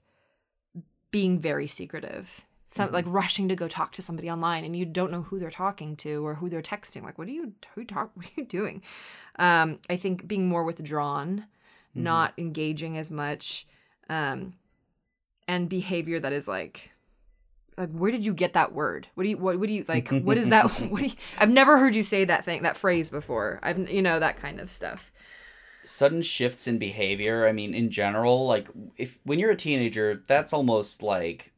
being 1.10 1.38
very 1.40 1.66
secretive. 1.66 2.44
Some 2.70 2.92
like 2.92 3.06
rushing 3.08 3.48
to 3.48 3.56
go 3.56 3.66
talk 3.66 3.92
to 3.92 4.02
somebody 4.02 4.30
online 4.30 4.62
and 4.62 4.76
you 4.76 4.84
don't 4.84 5.10
know 5.10 5.22
who 5.22 5.38
they're 5.38 5.50
talking 5.50 5.96
to 5.96 6.26
or 6.26 6.34
who 6.34 6.50
they're 6.50 6.60
texting. 6.60 7.02
Like, 7.02 7.16
what 7.16 7.26
are 7.26 7.30
you 7.32 7.54
who 7.74 7.84
talk 7.84 8.10
what 8.14 8.26
are 8.26 8.30
you 8.36 8.44
doing? 8.44 8.82
Um, 9.38 9.78
I 9.88 9.96
think 9.96 10.28
being 10.28 10.46
more 10.48 10.64
withdrawn, 10.64 11.46
Mhm. 11.96 12.02
not 12.02 12.34
engaging 12.36 12.98
as 12.98 13.10
much, 13.10 13.66
um, 14.10 14.52
and 15.46 15.68
behavior 15.70 16.20
that 16.20 16.34
is 16.34 16.46
like 16.46 16.90
like 17.78 17.90
where 17.90 18.10
did 18.10 18.26
you 18.26 18.34
get 18.34 18.52
that 18.52 18.72
word? 18.72 19.06
What 19.14 19.24
do 19.24 19.30
you 19.30 19.38
what, 19.38 19.58
what 19.58 19.68
do 19.68 19.72
you 19.72 19.84
like 19.88 20.08
what 20.24 20.36
is 20.36 20.48
that 20.50 20.64
what 20.90 21.00
do 21.00 21.06
you, 21.06 21.14
i've 21.38 21.50
never 21.50 21.78
heard 21.78 21.94
you 21.94 22.02
say 22.02 22.24
that 22.24 22.44
thing 22.44 22.62
that 22.62 22.76
phrase 22.76 23.08
before. 23.08 23.60
I've 23.62 23.88
you 23.88 24.02
know 24.02 24.18
that 24.18 24.36
kind 24.36 24.60
of 24.60 24.68
stuff. 24.70 25.12
Sudden 25.84 26.20
shifts 26.22 26.66
in 26.68 26.78
behavior 26.78 27.46
i 27.48 27.52
mean 27.52 27.72
in 27.72 27.88
general 27.90 28.46
like 28.46 28.68
if 28.98 29.18
when 29.24 29.38
you're 29.38 29.52
a 29.52 29.56
teenager 29.56 30.22
that's 30.26 30.52
almost 30.52 31.02
like 31.02 31.52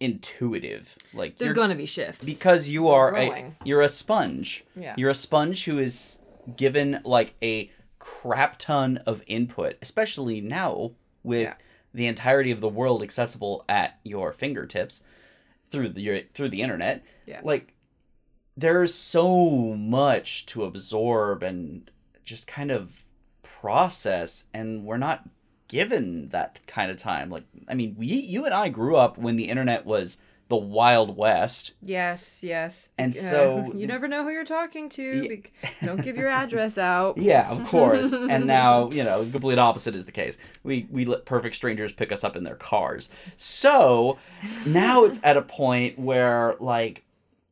intuitive. 0.00 0.96
Like 1.12 1.36
there's 1.36 1.52
going 1.52 1.70
to 1.70 1.76
be 1.76 1.86
shifts. 1.86 2.24
Because 2.24 2.68
you 2.68 2.88
are 2.88 3.14
a, 3.16 3.54
you're 3.64 3.82
a 3.82 3.88
sponge. 3.88 4.64
Yeah. 4.74 4.94
You're 4.96 5.10
a 5.10 5.14
sponge 5.14 5.64
who 5.64 5.78
is 5.78 6.20
given 6.56 7.00
like 7.04 7.34
a 7.42 7.70
crap 7.98 8.58
ton 8.58 8.96
of 9.06 9.22
input, 9.26 9.76
especially 9.82 10.40
now 10.40 10.92
with 11.22 11.42
Yeah. 11.42 11.54
the 11.92 12.06
entirety 12.06 12.50
of 12.50 12.60
the 12.60 12.68
world 12.68 13.02
accessible 13.02 13.64
at 13.68 13.98
your 14.02 14.32
fingertips 14.32 15.02
through 15.70 15.90
the 15.90 16.26
through 16.34 16.48
the 16.48 16.62
internet. 16.62 17.04
Yeah. 17.26 17.40
Like 17.42 17.74
there's 18.56 18.94
so 18.94 19.74
much 19.76 20.46
to 20.46 20.64
absorb 20.64 21.42
and 21.42 21.90
just 22.24 22.46
kind 22.46 22.70
of 22.70 23.04
process 23.42 24.44
and 24.52 24.84
we're 24.84 24.96
not 24.96 25.28
given 25.68 26.28
that 26.30 26.60
kind 26.66 26.90
of 26.90 26.96
time. 26.96 27.30
Like 27.30 27.44
I 27.68 27.74
mean, 27.74 27.94
we 27.98 28.06
you 28.06 28.44
and 28.44 28.54
I 28.54 28.68
grew 28.68 28.96
up 28.96 29.18
when 29.18 29.36
the 29.36 29.48
internet 29.48 29.86
was 29.86 30.18
the 30.50 30.56
wild 30.56 31.16
west. 31.16 31.70
Yes, 31.80 32.42
yes. 32.42 32.90
And 32.98 33.12
Uh, 33.12 33.16
so- 33.16 33.72
you 33.74 33.86
never 33.86 34.06
know 34.08 34.24
who 34.24 34.30
you're 34.30 34.44
talking 34.44 34.90
to. 34.90 35.42
Yeah. 35.62 35.70
Don't 35.86 36.02
give 36.02 36.16
your 36.16 36.28
address 36.28 36.76
out. 36.76 37.16
Yeah, 37.16 37.48
of 37.48 37.64
course. 37.66 38.12
and 38.12 38.46
now, 38.46 38.90
you 38.90 39.04
know, 39.04 39.24
the 39.24 39.30
complete 39.30 39.58
opposite 39.58 39.94
is 39.94 40.04
the 40.06 40.12
case. 40.12 40.36
We 40.62 40.86
we 40.90 41.06
let 41.06 41.24
perfect 41.24 41.54
strangers 41.54 41.92
pick 41.92 42.12
us 42.12 42.24
up 42.24 42.36
in 42.36 42.42
their 42.44 42.56
cars. 42.56 43.08
So 43.38 44.18
now 44.66 45.04
it's 45.04 45.20
at 45.22 45.36
a 45.38 45.42
point 45.42 45.98
where 45.98 46.56
like 46.60 47.04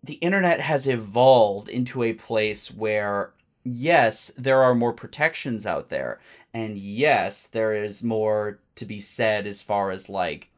the 0.05 0.15
internet 0.15 0.61
has 0.61 0.87
evolved 0.87 1.69
into 1.69 2.03
a 2.03 2.13
place 2.13 2.71
where 2.71 3.33
yes, 3.65 4.33
there 4.37 4.63
are 4.63 4.75
more 4.75 4.93
protections 4.93 5.67
out 5.67 5.89
there. 5.89 6.19
And 6.53 6.77
yes, 6.79 7.47
there 7.47 7.73
is 7.73 8.03
more 8.03 8.59
to 8.75 8.85
be 8.85 8.99
said 8.99 9.47
as 9.47 9.63
far 9.63 9.91
as 9.93 10.09
like 10.09 10.51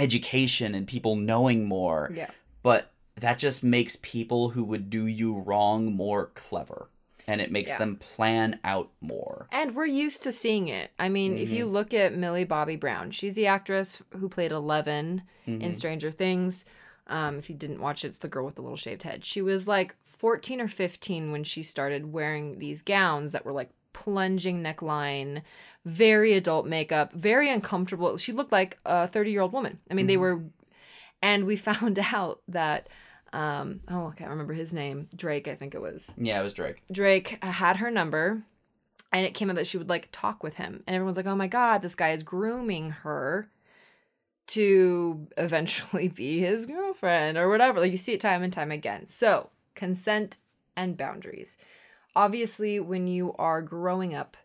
education 0.00 0.74
and 0.74 0.86
people 0.86 1.16
knowing 1.16 1.64
more. 1.66 2.10
Yeah. 2.14 2.30
But 2.62 2.90
that 3.16 3.38
just 3.38 3.62
makes 3.62 3.96
people 4.02 4.50
who 4.50 4.64
would 4.64 4.90
do 4.90 5.06
you 5.06 5.38
wrong 5.40 5.92
more 5.92 6.26
clever. 6.34 6.88
And 7.26 7.40
it 7.40 7.52
makes 7.52 7.70
Yeah. 7.70 7.78
them 7.78 7.96
plan 7.96 8.58
out 8.64 8.90
more. 9.00 9.46
And 9.52 9.74
we're 9.74 9.86
used 9.86 10.22
to 10.24 10.32
seeing 10.32 10.68
it. 10.68 10.90
I 10.98 11.08
mean, 11.08 11.36
if 11.38 11.50
you 11.50 11.66
look 11.66 11.92
at 11.94 12.14
Millie 12.14 12.44
Bobby 12.44 12.76
Brown, 12.76 13.10
she's 13.12 13.34
the 13.34 13.46
actress 13.46 14.02
who 14.16 14.28
played 14.28 14.50
Eleven 14.52 15.22
in 15.46 15.60
Mhm. 15.60 15.74
Stranger 15.76 16.10
Things. 16.10 16.64
Um, 17.06 17.38
if 17.38 17.48
you 17.50 17.56
didn't 17.56 17.80
watch 17.80 18.04
it, 18.04 18.08
it's 18.08 18.18
the 18.18 18.28
girl 18.28 18.44
with 18.46 18.54
the 18.54 18.62
little 18.62 18.76
shaved 18.76 19.02
head. 19.02 19.24
She 19.24 19.42
was 19.42 19.68
like 19.68 19.94
14 20.02 20.60
or 20.60 20.68
15 20.68 21.30
when 21.30 21.44
she 21.44 21.62
started 21.62 22.12
wearing 22.12 22.58
these 22.58 22.82
gowns 22.82 23.32
that 23.32 23.44
were 23.44 23.52
like 23.52 23.70
plunging 23.92 24.62
neckline, 24.62 25.42
very 25.84 26.32
adult 26.34 26.66
makeup, 26.66 27.12
very 27.12 27.50
uncomfortable. 27.50 28.16
She 28.16 28.32
looked 28.32 28.52
like 28.52 28.78
a 28.84 29.06
30 29.08 29.30
year 29.30 29.40
old 29.42 29.52
woman. 29.52 29.78
I 29.90 29.94
mean, 29.94 30.06
they 30.06 30.16
Mhm. 30.16 30.20
were, 30.20 30.40
and 31.22 31.44
we 31.46 31.56
found 31.70 31.98
out 32.12 32.40
that, 32.48 32.88
um, 33.32 33.80
oh, 33.88 34.08
I 34.08 34.14
can't 34.14 34.30
remember 34.30 34.54
his 34.54 34.74
name, 34.74 35.08
Drake, 35.14 35.48
I 35.48 35.54
think 35.54 35.74
it 35.74 35.80
was. 35.80 36.12
Yeah, 36.16 36.40
it 36.40 36.42
was 36.42 36.54
Drake. 36.54 36.82
Drake 36.90 37.42
had 37.44 37.76
her 37.78 37.90
number 37.90 38.42
and 39.12 39.26
it 39.26 39.34
came 39.34 39.50
out 39.50 39.56
that 39.56 39.66
she 39.66 39.76
would 39.78 39.88
like 39.88 40.08
talk 40.12 40.42
with 40.42 40.54
him 40.54 40.84
and 40.86 40.94
everyone's 40.94 41.16
like 41.16 41.26
oh 41.26 41.34
my 41.34 41.48
god 41.48 41.82
this 41.82 41.96
guy 41.96 42.10
is 42.12 42.22
grooming 42.22 42.90
her 42.90 43.48
to 44.46 45.26
eventually 45.36 46.06
be 46.08 46.38
his 46.38 46.66
girlfriend 46.66 47.36
or 47.38 47.48
whatever 47.48 47.80
like 47.80 47.90
you 47.90 47.96
see 47.98 48.12
it 48.12 48.20
time 48.20 48.42
and 48.42 48.52
time 48.52 48.70
again 48.70 49.06
so 49.08 49.50
consent 49.74 50.38
and 50.76 50.96
boundaries 50.96 51.56
obviously 52.16 52.80
when 52.80 53.06
you 53.06 53.34
are 53.38 53.62
growing 53.62 54.14
up 54.14 54.36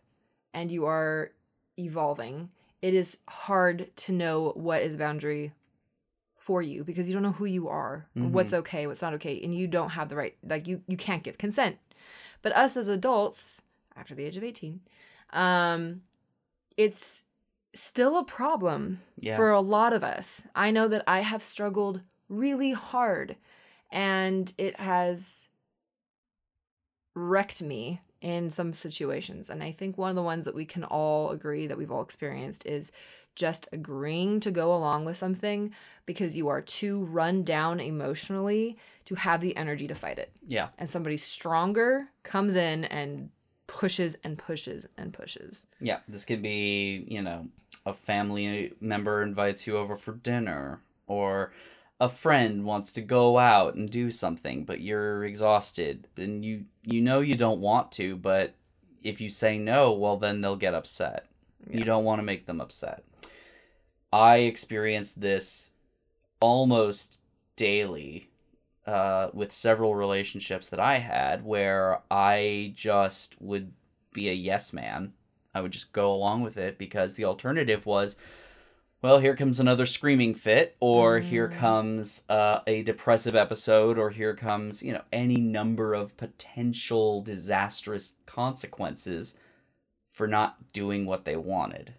and 0.54 0.70
you 0.70 0.84
are 0.86 1.32
evolving 1.78 2.50
it 2.82 2.94
is 2.94 3.18
hard 3.28 3.90
to 3.96 4.12
know 4.12 4.52
what 4.54 4.82
is 4.82 4.94
a 4.94 4.98
boundary 4.98 5.52
for 6.38 6.62
you 6.62 6.84
because 6.84 7.08
you 7.08 7.14
don't 7.14 7.22
know 7.22 7.32
who 7.32 7.44
you 7.44 7.68
are 7.68 8.06
or 8.16 8.22
what's 8.28 8.52
okay 8.54 8.86
what's 8.86 9.02
not 9.02 9.14
okay 9.14 9.40
and 9.42 9.54
you 9.54 9.66
don't 9.66 9.90
have 9.90 10.08
the 10.08 10.14
right 10.16 10.36
like 10.44 10.66
you 10.68 10.80
you 10.86 10.96
can't 10.96 11.24
give 11.24 11.36
consent. 11.38 11.76
But 12.42 12.54
us 12.56 12.76
as 12.76 12.86
adults 12.88 13.62
after 13.96 14.14
the 14.14 14.24
age 14.24 14.36
of 14.36 14.44
18 14.44 14.80
um 15.32 16.02
it's 16.76 17.24
still 17.74 18.16
a 18.16 18.24
problem 18.24 19.00
Yeah. 19.18 19.36
for 19.36 19.50
a 19.50 19.60
lot 19.60 19.92
of 19.92 20.04
us. 20.04 20.46
I 20.54 20.70
know 20.70 20.86
that 20.88 21.02
i 21.06 21.20
have 21.20 21.42
struggled 21.42 22.00
really 22.28 22.72
hard 22.72 23.36
and 23.90 24.52
it 24.56 24.78
has 24.78 25.48
wrecked 27.16 27.62
me 27.62 28.00
in 28.20 28.48
some 28.50 28.72
situations 28.72 29.50
and 29.50 29.62
i 29.62 29.72
think 29.72 29.98
one 29.98 30.10
of 30.10 30.16
the 30.16 30.22
ones 30.22 30.44
that 30.44 30.54
we 30.54 30.64
can 30.64 30.84
all 30.84 31.30
agree 31.30 31.66
that 31.66 31.76
we've 31.76 31.90
all 31.90 32.02
experienced 32.02 32.64
is 32.66 32.92
just 33.34 33.68
agreeing 33.72 34.40
to 34.40 34.50
go 34.50 34.74
along 34.74 35.04
with 35.04 35.16
something 35.16 35.72
because 36.06 36.36
you 36.36 36.48
are 36.48 36.62
too 36.62 37.04
run 37.04 37.42
down 37.42 37.80
emotionally 37.80 38.76
to 39.04 39.14
have 39.14 39.40
the 39.40 39.54
energy 39.56 39.86
to 39.86 39.94
fight 39.94 40.18
it 40.18 40.30
yeah. 40.48 40.68
and 40.78 40.88
somebody 40.88 41.16
stronger 41.16 42.08
comes 42.22 42.54
in 42.54 42.84
and 42.84 43.28
pushes 43.66 44.16
and 44.24 44.38
pushes 44.38 44.86
and 44.96 45.12
pushes. 45.12 45.66
Yeah. 45.80 45.98
This 46.08 46.24
could 46.24 46.42
be, 46.42 47.04
you 47.08 47.22
know, 47.22 47.46
a 47.84 47.92
family 47.92 48.72
member 48.80 49.22
invites 49.22 49.66
you 49.66 49.76
over 49.76 49.96
for 49.96 50.12
dinner 50.12 50.80
or 51.06 51.52
a 51.98 52.08
friend 52.08 52.64
wants 52.64 52.92
to 52.92 53.00
go 53.00 53.38
out 53.38 53.74
and 53.74 53.90
do 53.90 54.10
something 54.10 54.64
but 54.64 54.80
you're 54.80 55.24
exhausted 55.24 56.06
and 56.16 56.44
you 56.44 56.64
you 56.82 57.00
know 57.00 57.20
you 57.20 57.34
don't 57.34 57.60
want 57.60 57.90
to 57.90 58.16
but 58.16 58.54
if 59.02 59.20
you 59.20 59.30
say 59.30 59.58
no 59.58 59.92
well 59.92 60.16
then 60.16 60.40
they'll 60.40 60.56
get 60.56 60.74
upset. 60.74 61.26
Yeah. 61.68 61.78
you 61.78 61.84
don't 61.84 62.04
want 62.04 62.20
to 62.20 62.26
make 62.26 62.46
them 62.46 62.60
upset. 62.60 63.02
I 64.12 64.38
experienced 64.38 65.20
this 65.20 65.70
almost 66.40 67.18
daily 67.56 68.28
uh, 68.86 69.30
with 69.32 69.50
several 69.50 69.96
relationships 69.96 70.68
that 70.68 70.78
i 70.78 70.98
had 70.98 71.44
where 71.44 72.02
i 72.08 72.72
just 72.76 73.34
would 73.40 73.72
be 74.16 74.28
a 74.28 74.32
yes 74.32 74.72
man. 74.72 75.12
I 75.54 75.60
would 75.60 75.70
just 75.70 75.92
go 75.92 76.12
along 76.12 76.42
with 76.42 76.56
it 76.56 76.76
because 76.78 77.14
the 77.14 77.24
alternative 77.26 77.86
was 77.86 78.16
well, 79.02 79.18
here 79.18 79.36
comes 79.36 79.60
another 79.60 79.86
screaming 79.86 80.34
fit, 80.34 80.76
or 80.80 81.20
here 81.20 81.48
Mm. 81.48 81.58
comes 81.58 82.24
uh, 82.28 82.60
a 82.66 82.82
depressive 82.82 83.36
episode, 83.36 83.98
or 83.98 84.10
here 84.10 84.34
comes, 84.34 84.82
you 84.82 84.92
know, 84.92 85.02
any 85.12 85.36
number 85.36 85.94
of 85.94 86.16
potential 86.16 87.22
disastrous 87.22 88.16
consequences 88.26 89.38
for 90.10 90.26
not 90.26 90.72
doing 90.72 91.04
what 91.06 91.24
they 91.24 91.36
wanted. 91.36 91.94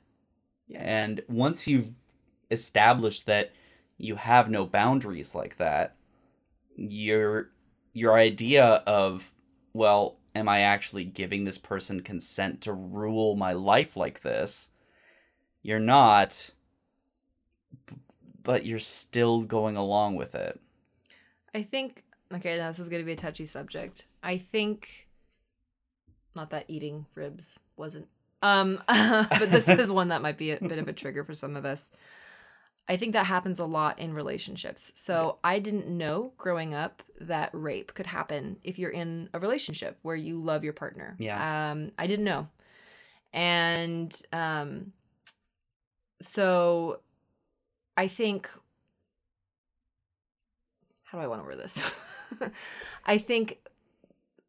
Yeah. 0.68 0.82
And 0.82 1.22
once 1.30 1.68
you've 1.68 1.94
established 2.52 3.26
that 3.28 3.52
you 3.98 4.16
have 4.16 4.50
no 4.50 4.66
boundaries 4.66 5.34
like 5.36 5.58
that, 5.58 5.96
your 6.76 7.52
your 7.94 8.16
idea 8.16 8.64
of, 8.86 9.34
well, 9.74 10.20
am 10.36 10.48
I 10.48 10.62
actually 10.62 11.04
giving 11.06 11.46
this 11.46 11.58
person 11.58 12.02
consent 12.02 12.62
to 12.62 12.74
rule 12.74 13.36
my 13.36 13.54
life 13.54 13.96
like 13.98 14.22
this? 14.22 14.70
You're 15.64 15.80
not 15.80 16.52
but 18.44 18.66
you're 18.66 18.80
still 18.80 19.42
going 19.42 19.76
along 19.78 20.16
with 20.16 20.36
it. 20.36 20.60
I 21.54 21.64
think 21.64 22.04
okay, 22.34 22.58
now 22.58 22.70
this 22.70 22.80
is 22.80 22.90
going 22.90 23.02
to 23.02 23.06
be 23.06 23.14
a 23.14 23.18
touchy 23.18 23.46
subject. 23.46 24.06
I 24.22 24.38
think 24.38 25.08
not 26.36 26.50
that 26.52 26.66
eating 26.68 27.06
ribs 27.16 27.62
wasn't 27.78 28.08
um 28.44 28.82
but 28.88 29.50
this 29.50 29.68
is 29.68 29.92
one 29.92 30.10
that 30.10 30.22
might 30.22 30.38
be 30.38 30.52
a 30.52 30.60
bit 30.60 30.78
of 30.78 30.88
a 30.88 30.94
trigger 30.94 31.24
for 31.24 31.34
some 31.34 31.56
of 31.56 31.66
us. 31.66 31.92
I 32.90 32.96
think 32.96 33.14
that 33.14 33.26
happens 33.26 33.60
a 33.60 33.66
lot 33.66 34.00
in 34.00 34.14
relationships. 34.14 34.94
So 34.96 35.40
I 35.44 35.60
didn't 35.60 35.90
know 35.90 36.32
growing 36.38 36.74
up 36.74 37.04
that 37.20 37.50
rape 37.52 37.94
could 37.94 38.06
happen 38.06 38.58
if 38.64 38.80
you're 38.80 38.92
in 38.92 39.30
a 39.34 39.40
relationship 39.40 39.98
where 40.04 40.16
you 40.16 40.40
love 40.40 40.64
your 40.64 40.74
partner. 40.74 41.16
Yeah. 41.20 41.72
Um, 41.72 41.92
I 41.98 42.08
didn't 42.08 42.24
know. 42.24 42.48
And 43.34 44.20
um, 44.32 44.94
so 46.22 47.02
I 47.98 48.08
think, 48.08 48.50
how 51.04 51.18
do 51.18 51.24
I 51.24 51.28
want 51.28 51.42
to 51.42 51.46
word 51.48 51.60
this? 51.60 51.92
I 53.06 53.18
think 53.18 53.60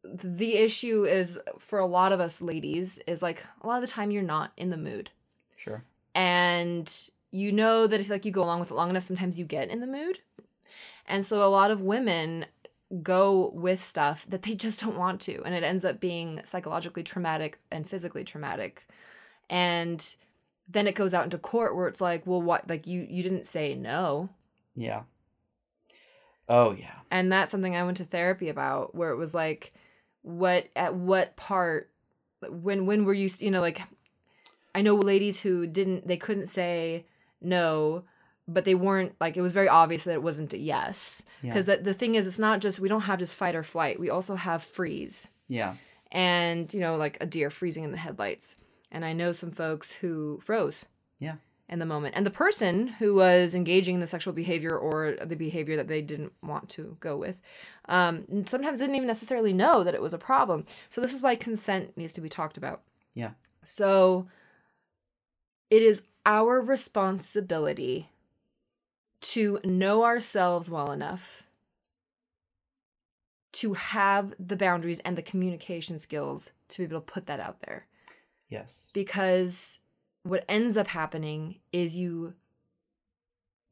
the 0.03 0.55
issue 0.55 1.03
is 1.05 1.39
for 1.57 1.79
a 1.79 1.85
lot 1.85 2.11
of 2.11 2.19
us 2.19 2.41
ladies 2.41 2.99
is 3.07 3.21
like 3.21 3.43
a 3.61 3.67
lot 3.67 3.81
of 3.81 3.87
the 3.87 3.93
time 3.93 4.11
you're 4.11 4.23
not 4.23 4.51
in 4.55 4.69
the 4.69 4.77
mood 4.77 5.09
Sure. 5.57 5.83
and 6.15 7.09
you 7.31 7.51
know 7.51 7.85
that 7.85 7.99
if 7.99 8.09
like 8.09 8.23
you 8.25 8.31
go 8.31 8.41
along 8.43 8.61
with 8.61 8.71
it 8.71 8.75
long 8.75 8.89
enough 8.89 9.03
sometimes 9.03 9.37
you 9.37 9.43
get 9.45 9.69
in 9.69 9.81
the 9.81 9.87
mood 9.87 10.19
and 11.05 11.25
so 11.25 11.43
a 11.43 11.49
lot 11.51 11.69
of 11.69 11.81
women 11.81 12.45
go 13.03 13.51
with 13.53 13.83
stuff 13.83 14.25
that 14.29 14.43
they 14.43 14.55
just 14.55 14.79
don't 14.81 14.97
want 14.97 15.19
to 15.21 15.43
and 15.43 15.53
it 15.53 15.63
ends 15.63 15.83
up 15.83 15.99
being 15.99 16.41
psychologically 16.45 17.03
traumatic 17.03 17.59
and 17.69 17.87
physically 17.89 18.23
traumatic 18.23 18.87
and 19.49 20.15
then 20.71 20.87
it 20.87 20.95
goes 20.95 21.13
out 21.13 21.23
into 21.23 21.37
court 21.37 21.75
where 21.75 21.87
it's 21.87 22.01
like 22.01 22.25
well 22.27 22.41
what 22.41 22.69
like 22.69 22.85
you 22.87 23.05
you 23.09 23.23
didn't 23.23 23.45
say 23.45 23.75
no 23.75 24.29
Yeah. 24.75 25.01
Oh 26.47 26.71
yeah. 26.71 26.95
and 27.11 27.31
that's 27.31 27.51
something 27.51 27.75
i 27.75 27.83
went 27.83 27.97
to 27.97 28.05
therapy 28.05 28.49
about 28.49 28.95
where 28.95 29.11
it 29.11 29.17
was 29.17 29.33
like 29.33 29.73
what 30.23 30.67
at 30.75 30.95
what 30.95 31.35
part 31.35 31.91
when 32.49 32.85
when 32.85 33.05
were 33.05 33.13
you 33.13 33.29
you 33.39 33.51
know 33.51 33.61
like 33.61 33.81
i 34.73 34.81
know 34.81 34.95
ladies 34.95 35.39
who 35.41 35.67
didn't 35.67 36.07
they 36.07 36.17
couldn't 36.17 36.47
say 36.47 37.05
no 37.41 38.03
but 38.47 38.65
they 38.65 38.73
weren't 38.75 39.13
like 39.21 39.37
it 39.37 39.41
was 39.41 39.53
very 39.53 39.67
obvious 39.69 40.05
that 40.05 40.13
it 40.13 40.23
wasn't 40.23 40.53
a 40.53 40.57
yes 40.57 41.21
Yeah. 41.43 41.51
because 41.51 41.67
that 41.67 41.83
the 41.83 41.93
thing 41.93 42.15
is 42.15 42.25
it's 42.25 42.39
not 42.39 42.61
just 42.61 42.79
we 42.79 42.89
don't 42.89 43.01
have 43.01 43.19
just 43.19 43.35
fight 43.35 43.55
or 43.55 43.63
flight 43.63 43.99
we 43.99 44.09
also 44.09 44.35
have 44.35 44.63
freeze 44.63 45.27
Yeah. 45.47 45.75
and 46.11 46.73
you 46.73 46.79
know 46.79 46.97
like 46.97 47.17
a 47.21 47.27
deer 47.27 47.51
freezing 47.51 47.83
in 47.83 47.91
the 47.91 47.97
headlights 47.97 48.55
and 48.91 49.03
i 49.05 49.13
know 49.13 49.31
some 49.31 49.51
folks 49.51 49.91
who 49.91 50.39
froze 50.43 50.85
Yeah. 51.19 51.35
in 51.67 51.79
the 51.79 51.85
moment 51.85 52.15
and 52.15 52.25
the 52.25 52.31
person 52.31 52.87
who 52.87 53.13
was 53.15 53.53
engaging 53.53 53.95
in 53.95 54.01
the 54.01 54.07
sexual 54.07 54.33
behavior 54.33 54.77
or 54.77 55.15
the 55.23 55.35
behavior 55.35 55.75
that 55.77 55.87
they 55.87 56.01
didn't 56.01 56.33
want 56.41 56.69
to 56.69 56.97
go 56.99 57.15
with 57.17 57.39
um, 57.87 58.25
sometimes 58.45 58.79
didn't 58.79 58.95
even 58.95 59.07
necessarily 59.07 59.53
know 59.53 59.83
that 59.83 59.93
it 59.95 60.01
was 60.01 60.13
a 60.13 60.17
problem 60.17 60.65
so 60.89 61.01
this 61.01 61.13
is 61.13 61.21
why 61.23 61.35
consent 61.35 61.95
needs 61.97 62.13
to 62.13 62.21
be 62.21 62.29
talked 62.29 62.57
about 62.57 62.81
Yeah. 63.13 63.31
so 63.63 64.27
it 65.69 65.81
is 65.83 66.07
our 66.25 66.59
responsibility 66.61 68.09
to 69.21 69.59
know 69.63 70.03
ourselves 70.03 70.69
well 70.69 70.91
enough 70.91 71.43
to 73.51 73.73
have 73.73 74.33
the 74.39 74.55
boundaries 74.55 74.99
and 75.01 75.17
the 75.17 75.21
communication 75.21 75.97
skills 75.99 76.51
to 76.69 76.77
be 76.79 76.83
able 76.85 77.01
to 77.01 77.11
put 77.13 77.25
that 77.25 77.39
out 77.39 77.59
there. 77.61 77.85
Yes. 78.49 78.89
Because 78.93 79.79
what 80.23 80.43
ends 80.49 80.75
up 80.77 80.87
happening 80.87 81.59
is 81.71 81.95
you 81.95 82.33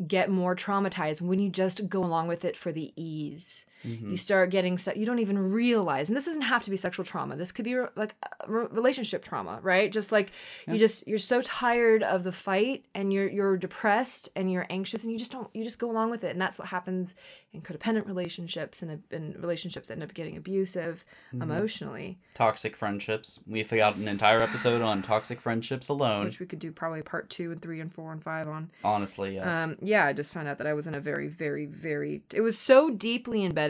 get 0.05 0.29
more 0.29 0.55
traumatized 0.55 1.21
when 1.21 1.39
you 1.39 1.49
just 1.49 1.89
go 1.89 2.03
along 2.03 2.27
with 2.27 2.45
it 2.45 2.55
for 2.55 2.71
the 2.71 2.93
ease. 2.95 3.65
Mhm. 3.85 4.11
You 4.11 4.17
start 4.17 4.49
getting 4.49 4.77
so 4.77 4.91
you 4.95 5.05
don't 5.05 5.19
even 5.19 5.37
realize, 5.51 6.09
and 6.09 6.15
this 6.17 6.25
doesn't 6.25 6.41
have 6.43 6.63
to 6.63 6.69
be 6.71 6.77
sexual 6.77 7.05
trauma. 7.05 7.35
This 7.35 7.51
could 7.51 7.65
be 7.65 7.75
re- 7.75 7.87
like 7.95 8.15
re- 8.47 8.67
relationship 8.71 9.23
trauma, 9.23 9.59
right? 9.61 9.91
Just 9.91 10.11
like 10.11 10.31
Yeah. 10.67 10.73
you 10.73 10.79
just 10.79 11.07
you're 11.07 11.17
so 11.19 11.41
tired 11.41 12.03
of 12.03 12.23
the 12.23 12.31
fight, 12.31 12.85
and 12.95 13.11
you're 13.13 13.27
you're 13.29 13.57
depressed 13.57 14.29
and 14.35 14.51
you're 14.51 14.65
anxious, 14.69 15.03
and 15.03 15.11
you 15.11 15.17
just 15.19 15.31
don't 15.31 15.49
you 15.53 15.63
just 15.63 15.79
go 15.79 15.89
along 15.91 16.09
with 16.09 16.23
it, 16.23 16.31
and 16.31 16.41
that's 16.41 16.57
what 16.59 16.67
happens 16.69 17.15
in 17.53 17.61
codependent 17.61 18.07
relationships 18.07 18.81
and 18.81 19.01
in 19.11 19.35
relationships 19.39 19.89
end 19.91 20.03
up 20.03 20.13
getting 20.13 20.37
abusive 20.37 21.03
Mm-hmm. 21.33 21.41
emotionally, 21.41 22.17
Toxic 22.35 22.75
friendships. 22.75 23.39
We've 23.45 23.69
got 23.69 23.95
an 23.97 24.07
entire 24.07 24.41
episode 24.41 24.81
on 24.81 25.01
toxic 25.01 25.41
friendships 25.41 25.89
alone. 25.89 26.25
which 26.25 26.39
we 26.39 26.45
could 26.45 26.59
do 26.59 26.71
probably 26.71 27.01
part 27.01 27.29
two 27.29 27.51
and 27.51 27.61
three 27.61 27.79
and 27.81 27.93
four 27.93 28.11
and 28.13 28.23
five 28.23 28.47
on. 28.47 28.69
Honestly, 28.83 29.35
yes. 29.35 29.53
Um, 29.55 29.75
yeah, 29.81 30.05
I 30.05 30.13
just 30.13 30.31
found 30.33 30.47
out 30.47 30.57
that 30.59 30.67
I 30.67 30.73
was 30.73 30.87
in 30.87 30.95
a 30.95 30.99
very, 31.01 31.27
very, 31.27 31.65
very. 31.65 32.21
It 32.33 32.41
was 32.41 32.57
so 32.57 32.89
deeply 32.89 33.43
embedded 33.43 33.66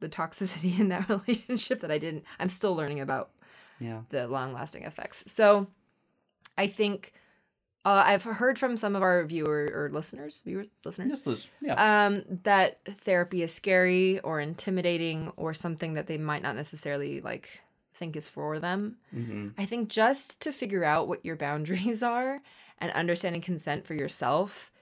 the 0.00 0.08
toxicity 0.08 0.78
in 0.78 0.88
that 0.88 1.08
relationship 1.26 1.80
that 1.80 1.90
I 1.90 1.98
didn't. 1.98 2.24
I'm 2.38 2.48
still 2.48 2.74
learning 2.74 3.00
about 3.00 3.30
yeah. 3.80 4.02
the 4.10 4.28
long-lasting 4.28 4.84
effects. 4.84 5.24
So, 5.26 5.68
I 6.58 6.66
think 6.66 7.12
uh, 7.86 8.02
I've 8.04 8.24
heard 8.24 8.58
from 8.58 8.76
some 8.76 8.96
of 8.96 9.02
our 9.02 9.24
viewer 9.24 9.70
or 9.72 9.90
listeners, 9.92 10.42
viewers, 10.44 10.68
listeners, 10.84 11.24
lose. 11.24 11.46
Yeah. 11.60 12.06
um, 12.06 12.24
that 12.42 12.80
therapy 12.98 13.44
is 13.44 13.54
scary 13.54 14.18
or 14.20 14.40
intimidating 14.40 15.32
or 15.36 15.54
something 15.54 15.94
that 15.94 16.08
they 16.08 16.18
might 16.18 16.42
not 16.42 16.56
necessarily 16.56 17.20
like 17.20 17.60
think 17.94 18.16
is 18.16 18.28
for 18.28 18.58
them. 18.58 18.96
hmm 19.10 19.48
I 19.56 19.66
think 19.66 19.88
just 19.88 20.40
to 20.40 20.52
figure 20.52 20.82
out 20.82 21.06
what 21.06 21.24
your 21.24 21.36
boundaries 21.36 22.02
are 22.16 22.42
and 22.78 22.90
understanding 22.90 23.40
consent 23.40 23.86
for 23.86 23.94
yourself, 23.94 24.72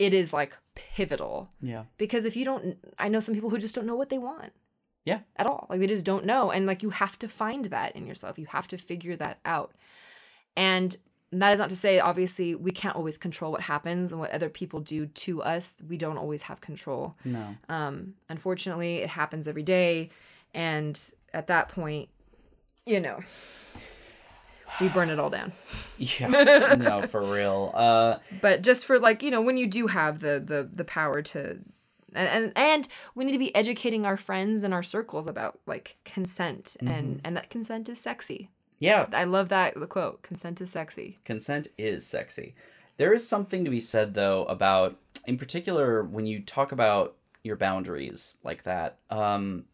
it 0.00 0.14
is 0.14 0.32
like 0.32 0.56
pivotal. 0.74 1.50
Yeah. 1.60 1.84
Because 1.98 2.24
if 2.24 2.34
you 2.34 2.46
don't, 2.46 2.78
I 2.98 3.08
know 3.08 3.20
some 3.20 3.34
people 3.34 3.50
who 3.50 3.58
just 3.58 3.74
don't 3.74 3.86
know 3.86 3.94
what 3.94 4.08
they 4.08 4.16
want. 4.16 4.52
Yeah. 5.04 5.20
At 5.36 5.46
all. 5.46 5.66
Like 5.68 5.78
they 5.78 5.86
just 5.86 6.06
don't 6.06 6.24
know. 6.24 6.50
And 6.50 6.64
like 6.66 6.82
you 6.82 6.88
have 6.88 7.18
to 7.18 7.28
find 7.28 7.66
that 7.66 7.94
in 7.94 8.06
yourself. 8.06 8.38
You 8.38 8.46
have 8.46 8.66
to 8.68 8.78
figure 8.78 9.14
that 9.16 9.40
out. 9.44 9.72
And 10.56 10.96
that 11.32 11.52
is 11.52 11.58
not 11.58 11.68
to 11.68 11.76
say, 11.76 12.00
obviously, 12.00 12.54
we 12.54 12.70
can't 12.70 12.96
always 12.96 13.18
control 13.18 13.52
what 13.52 13.60
happens 13.60 14.10
and 14.10 14.18
what 14.18 14.30
other 14.30 14.48
people 14.48 14.80
do 14.80 15.04
to 15.06 15.42
us. 15.42 15.76
We 15.86 15.98
don't 15.98 16.16
always 16.16 16.42
have 16.44 16.62
control. 16.62 17.14
No. 17.24 17.54
Um, 17.68 18.14
unfortunately, 18.30 18.96
it 18.96 19.10
happens 19.10 19.46
every 19.46 19.62
day. 19.62 20.08
And 20.54 20.98
at 21.34 21.46
that 21.48 21.68
point, 21.68 22.08
you 22.86 23.00
know, 23.00 23.20
we 24.80 24.88
burn 24.88 25.10
it 25.10 25.18
all 25.18 25.30
down. 25.30 25.52
Yeah. 25.98 26.28
no, 26.78 27.02
for 27.02 27.20
real. 27.20 27.72
Uh, 27.74 28.18
But 28.40 28.62
just 28.62 28.86
for 28.86 28.98
like, 28.98 29.22
you 29.22 29.30
know, 29.30 29.42
when 29.42 29.58
you 29.58 29.66
do 29.66 29.86
have 29.88 30.20
the 30.20 30.40
the 30.44 30.68
the 30.72 30.84
power 30.84 31.20
to 31.22 31.58
and 32.14 32.28
and, 32.28 32.52
and 32.56 32.88
we 33.14 33.24
need 33.26 33.32
to 33.32 33.38
be 33.38 33.54
educating 33.54 34.06
our 34.06 34.16
friends 34.16 34.64
and 34.64 34.72
our 34.72 34.82
circles 34.82 35.26
about 35.26 35.58
like 35.66 35.96
consent 36.06 36.76
and 36.80 37.20
and 37.22 37.36
that 37.36 37.50
consent 37.50 37.88
is 37.90 38.00
sexy. 38.00 38.48
yeah. 38.78 39.06
I 39.12 39.24
love 39.24 39.50
that 39.50 39.78
the 39.78 39.86
quote, 39.86 40.22
consent 40.22 40.60
is 40.62 40.70
sexy. 40.70 41.18
Consent 41.26 41.68
is 41.76 42.06
sexy. 42.06 42.54
There 42.96 43.12
is 43.12 43.28
something 43.28 43.64
to 43.64 43.70
be 43.70 43.80
said, 43.80 44.12
though, 44.14 44.44
about, 44.44 44.98
in 45.26 45.38
particular, 45.38 46.02
when 46.02 46.26
you 46.26 46.40
talk 46.40 46.70
about 46.72 47.14
your 47.42 47.56
boundaries 47.56 48.36
like 48.44 48.64
that. 48.64 48.98
Um, 49.10 49.64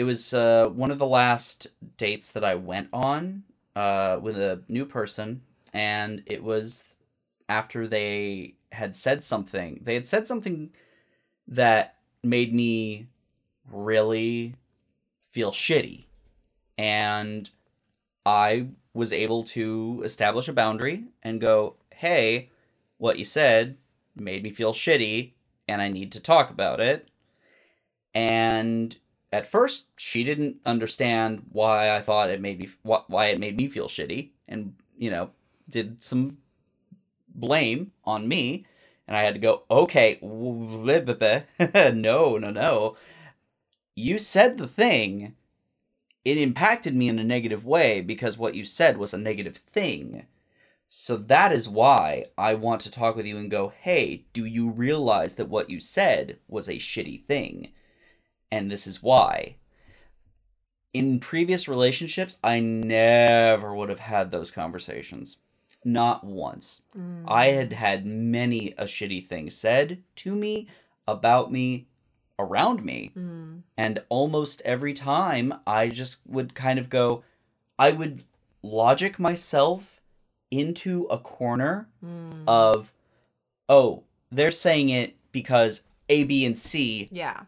it 0.00 0.04
was 0.04 0.34
uh, 0.34 0.70
one 0.70 0.90
of 0.90 0.98
the 0.98 1.06
last 1.06 1.68
dates 1.98 2.32
that 2.32 2.44
I 2.44 2.56
went 2.56 2.88
on 2.94 3.44
uh, 3.76 4.18
with 4.22 4.38
a 4.38 4.62
new 4.68 4.86
person, 4.86 5.42
and 5.74 6.22
it 6.26 6.42
was 6.42 7.02
after 7.50 7.86
they 7.86 8.54
had 8.72 8.96
said 8.96 9.22
something. 9.22 9.82
They 9.84 9.94
had 9.94 10.08
said 10.08 10.26
something 10.26 10.70
that 11.48 11.96
made 12.24 12.54
me 12.54 13.08
really 13.70 14.54
feel 15.30 15.52
shitty. 15.52 16.06
And 16.78 17.50
I 18.26 18.68
was 18.94 19.12
able 19.12 19.44
to 19.44 20.02
establish 20.04 20.48
a 20.48 20.54
boundary 20.54 21.04
and 21.22 21.40
go, 21.40 21.76
hey, 21.94 22.50
what 22.98 23.18
you 23.18 23.26
said 23.26 23.76
made 24.16 24.42
me 24.42 24.50
feel 24.50 24.74
shitty 24.74 25.32
and 25.68 25.82
I 25.82 25.90
need 25.90 26.12
to 26.12 26.20
talk 26.20 26.50
about 26.50 26.80
it. 26.80 27.08
And 28.14 28.96
at 29.32 29.46
first, 29.46 29.86
she 29.96 30.24
didn't 30.24 30.56
understand 30.66 31.46
why 31.52 31.94
I 31.94 32.00
thought 32.00 32.30
it 32.30 32.40
made 32.40 32.58
me 32.58 32.68
why 32.82 33.26
it 33.26 33.38
made 33.38 33.56
me 33.56 33.68
feel 33.68 33.88
shitty, 33.88 34.30
and 34.48 34.74
you 34.98 35.10
know, 35.10 35.30
did 35.68 36.02
some 36.02 36.38
blame 37.28 37.92
on 38.04 38.26
me, 38.26 38.66
and 39.06 39.16
I 39.16 39.22
had 39.22 39.34
to 39.34 39.40
go, 39.40 39.62
okay, 39.70 40.18
no, 41.60 42.36
no, 42.38 42.50
no, 42.50 42.96
you 43.94 44.18
said 44.18 44.58
the 44.58 44.68
thing. 44.68 45.36
It 46.22 46.36
impacted 46.36 46.94
me 46.94 47.08
in 47.08 47.18
a 47.18 47.24
negative 47.24 47.64
way 47.64 48.02
because 48.02 48.36
what 48.36 48.54
you 48.54 48.66
said 48.66 48.98
was 48.98 49.14
a 49.14 49.18
negative 49.18 49.56
thing. 49.56 50.26
So 50.90 51.16
that 51.16 51.50
is 51.50 51.66
why 51.66 52.26
I 52.36 52.54
want 52.56 52.82
to 52.82 52.90
talk 52.90 53.16
with 53.16 53.24
you 53.24 53.38
and 53.38 53.50
go, 53.50 53.72
hey, 53.80 54.26
do 54.34 54.44
you 54.44 54.68
realize 54.68 55.36
that 55.36 55.48
what 55.48 55.70
you 55.70 55.80
said 55.80 56.38
was 56.46 56.68
a 56.68 56.74
shitty 56.74 57.24
thing? 57.24 57.72
And 58.50 58.70
this 58.70 58.86
is 58.86 59.02
why. 59.02 59.56
In 60.92 61.20
previous 61.20 61.68
relationships, 61.68 62.38
I 62.42 62.58
never 62.60 63.74
would 63.74 63.88
have 63.90 64.00
had 64.00 64.30
those 64.30 64.50
conversations. 64.50 65.38
Not 65.84 66.24
once. 66.24 66.82
I 67.26 67.46
had 67.46 67.72
had 67.72 68.04
many 68.04 68.72
a 68.76 68.84
shitty 68.84 69.26
thing 69.26 69.50
said 69.50 70.02
to 70.16 70.34
me, 70.34 70.68
about 71.08 71.50
me, 71.50 71.86
around 72.38 72.84
me. 72.84 73.12
Mm. 73.16 73.62
And 73.78 74.02
almost 74.08 74.60
every 74.64 74.92
time, 74.94 75.54
I 75.66 75.88
just 75.88 76.20
would 76.26 76.54
kind 76.54 76.78
of 76.78 76.90
go, 76.90 77.22
I 77.78 77.92
would 77.92 78.24
logic 78.62 79.18
myself 79.18 80.00
into 80.50 81.04
a 81.04 81.18
corner 81.18 81.88
Mm. 82.04 82.44
of, 82.46 82.92
oh, 83.68 84.02
they're 84.30 84.50
saying 84.50 84.90
it 84.90 85.16
because 85.32 85.84
A, 86.08 86.24
B, 86.24 86.44
and 86.44 86.58
C 86.58 87.08
yeah. 87.12 87.42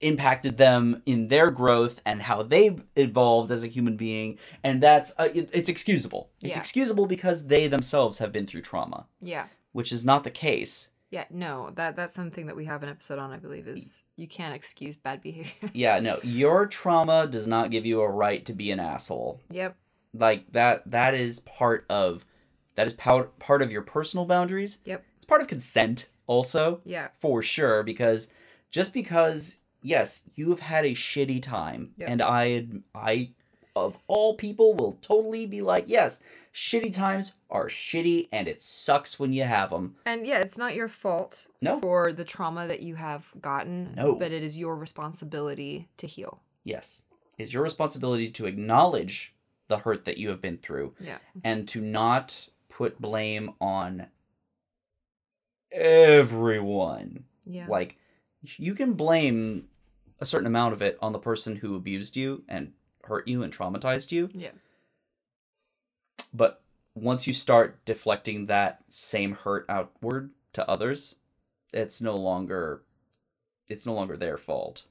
Impacted 0.00 0.56
them 0.56 1.02
in 1.06 1.28
their 1.28 1.50
growth 1.50 2.00
and 2.06 2.22
how 2.22 2.42
they 2.42 2.76
evolved 2.96 3.50
as 3.50 3.62
a 3.62 3.66
human 3.68 3.96
being. 3.96 4.38
And 4.64 4.82
that's, 4.82 5.12
uh, 5.18 5.28
it- 5.34 5.50
it's 5.52 5.68
excusable. 5.68 6.30
It's 6.40 6.54
Yeah. 6.54 6.58
excusable 6.60 7.06
because 7.06 7.46
they 7.48 7.66
themselves 7.68 8.18
have 8.18 8.32
been 8.32 8.46
through 8.46 8.62
trauma, 8.62 9.06
Yeah. 9.20 9.46
which 9.72 9.92
is 9.92 10.04
not 10.04 10.24
the 10.24 10.30
case. 10.30 10.88
Yeah, 11.10 11.24
no, 11.28 11.70
that 11.74 11.96
that's 11.96 12.14
something 12.14 12.46
that 12.46 12.54
we 12.56 12.66
have 12.66 12.82
an 12.84 12.88
episode 12.88 13.18
on, 13.18 13.32
I 13.32 13.36
believe, 13.36 13.66
is 13.66 14.04
you 14.16 14.28
can't 14.28 14.54
excuse 14.54 14.96
bad 14.96 15.20
behavior. 15.20 15.52
Yeah, 15.74 15.98
no, 16.00 16.18
your 16.22 16.66
trauma 16.66 17.26
does 17.26 17.46
not 17.48 17.70
give 17.70 17.84
you 17.84 18.00
a 18.00 18.08
right 18.08 18.44
to 18.46 18.52
be 18.52 18.70
an 18.70 18.80
asshole. 18.80 19.40
yep. 19.50 19.76
like 20.12 20.50
that 20.50 20.82
that 20.90 21.14
is 21.14 21.38
part 21.38 21.86
of 21.88 22.24
that 22.74 22.84
is 22.88 22.94
part 22.94 23.38
part 23.38 23.62
of 23.62 23.70
your 23.70 23.82
personal 23.82 24.24
boundaries 24.26 24.80
Yep. 24.84 25.04
it's 25.18 25.24
part 25.26 25.40
of 25.40 25.46
consent 25.46 26.08
also 26.26 26.80
Yeah. 26.84 27.08
for 27.16 27.42
sure 27.42 27.84
because 27.84 28.28
just 28.72 28.92
because 28.92 29.58
yes 29.82 30.22
you 30.34 30.50
have 30.50 30.60
had 30.60 30.84
a 30.84 30.90
shitty 30.94 31.42
time 31.42 31.92
Yep. 31.98 32.08
and 32.10 32.22
i 32.22 32.66
i 32.94 33.30
of 33.76 33.96
all 34.08 34.34
people 34.34 34.74
will 34.74 34.98
totally 35.00 35.46
be 35.46 35.62
like 35.62 35.84
yes 35.86 36.20
shitty 36.52 36.92
times 36.92 37.34
are 37.50 37.68
shitty 37.68 38.28
and 38.32 38.48
it 38.48 38.60
sucks 38.62 39.18
when 39.18 39.32
you 39.32 39.44
have 39.44 39.70
them 39.70 39.94
And 40.04 40.26
yeah, 40.26 40.38
it's 40.40 40.58
not 40.58 40.74
your 40.74 40.88
fault 40.88 41.46
No. 41.62 41.78
for 41.80 42.12
the 42.12 42.24
trauma 42.24 42.66
that 42.66 42.80
you 42.80 42.96
have 42.96 43.28
gotten. 43.40 43.94
No. 43.94 44.16
But 44.16 44.32
it 44.32 44.42
is 44.42 44.58
your 44.58 44.74
responsibility 44.76 45.88
to 45.98 46.06
heal. 46.08 46.40
yes 46.64 47.04
it's 47.38 47.52
your 47.54 47.62
responsibility 47.62 48.28
to 48.32 48.46
acknowledge 48.46 49.32
the 49.68 49.78
hurt 49.78 50.04
that 50.04 50.18
you 50.18 50.28
have 50.30 50.42
been 50.42 50.58
through 50.58 50.92
Yeah. 51.00 51.18
and 51.44 51.66
to 51.68 51.80
not 51.80 52.48
put 52.68 53.00
blame 53.00 53.52
on 53.60 54.08
everyone. 55.72 57.24
Yeah. 57.46 57.66
Like, 57.68 57.96
you 58.42 58.74
can 58.74 58.94
blame 58.94 59.68
a 60.20 60.26
certain 60.26 60.46
amount 60.46 60.74
of 60.74 60.82
it 60.82 60.98
on 61.00 61.12
the 61.12 61.18
person 61.18 61.56
who 61.56 61.74
abused 61.74 62.16
you 62.16 62.44
and 62.48 62.72
hurt 63.04 63.26
you 63.26 63.42
and 63.42 63.52
traumatized 63.52 64.12
you. 64.12 64.28
Yeah. 64.34 64.50
But 66.32 66.62
once 66.94 67.26
you 67.26 67.32
start 67.32 67.84
deflecting 67.84 68.46
that 68.46 68.80
same 68.88 69.32
hurt 69.32 69.64
outward 69.68 70.30
to 70.52 70.68
others, 70.68 71.14
it's 71.72 72.00
no 72.00 72.16
longer 72.16 72.82
it's 73.68 73.86
no 73.86 73.94
longer 73.94 74.16
their 74.16 74.36
fault. 74.36 74.82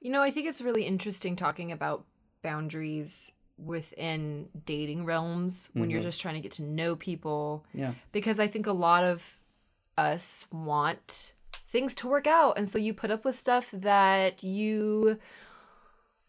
You 0.00 0.10
know, 0.12 0.22
I 0.22 0.30
think 0.30 0.46
it's 0.46 0.60
really 0.60 0.84
interesting 0.84 1.34
talking 1.34 1.72
about 1.72 2.04
boundaries 2.42 3.32
within 3.58 4.48
dating 4.64 5.04
realms 5.04 5.68
when 5.74 5.90
you're 5.90 6.00
Mhm. 6.00 6.04
just 6.04 6.20
trying 6.20 6.34
to 6.36 6.40
get 6.40 6.52
to 6.52 6.62
know 6.62 6.94
people 6.96 7.64
Yeah. 7.74 7.94
because 8.12 8.38
I 8.38 8.46
think 8.46 8.66
a 8.68 8.72
lot 8.72 9.02
of 9.04 9.36
us 9.98 10.46
want 10.52 11.34
things 11.72 11.94
to 11.94 12.06
work 12.06 12.26
out 12.26 12.56
and 12.56 12.68
so 12.68 12.78
you 12.78 12.94
put 12.94 13.10
up 13.10 13.24
with 13.24 13.38
stuff 13.38 13.70
that 13.72 14.42
you 14.42 15.18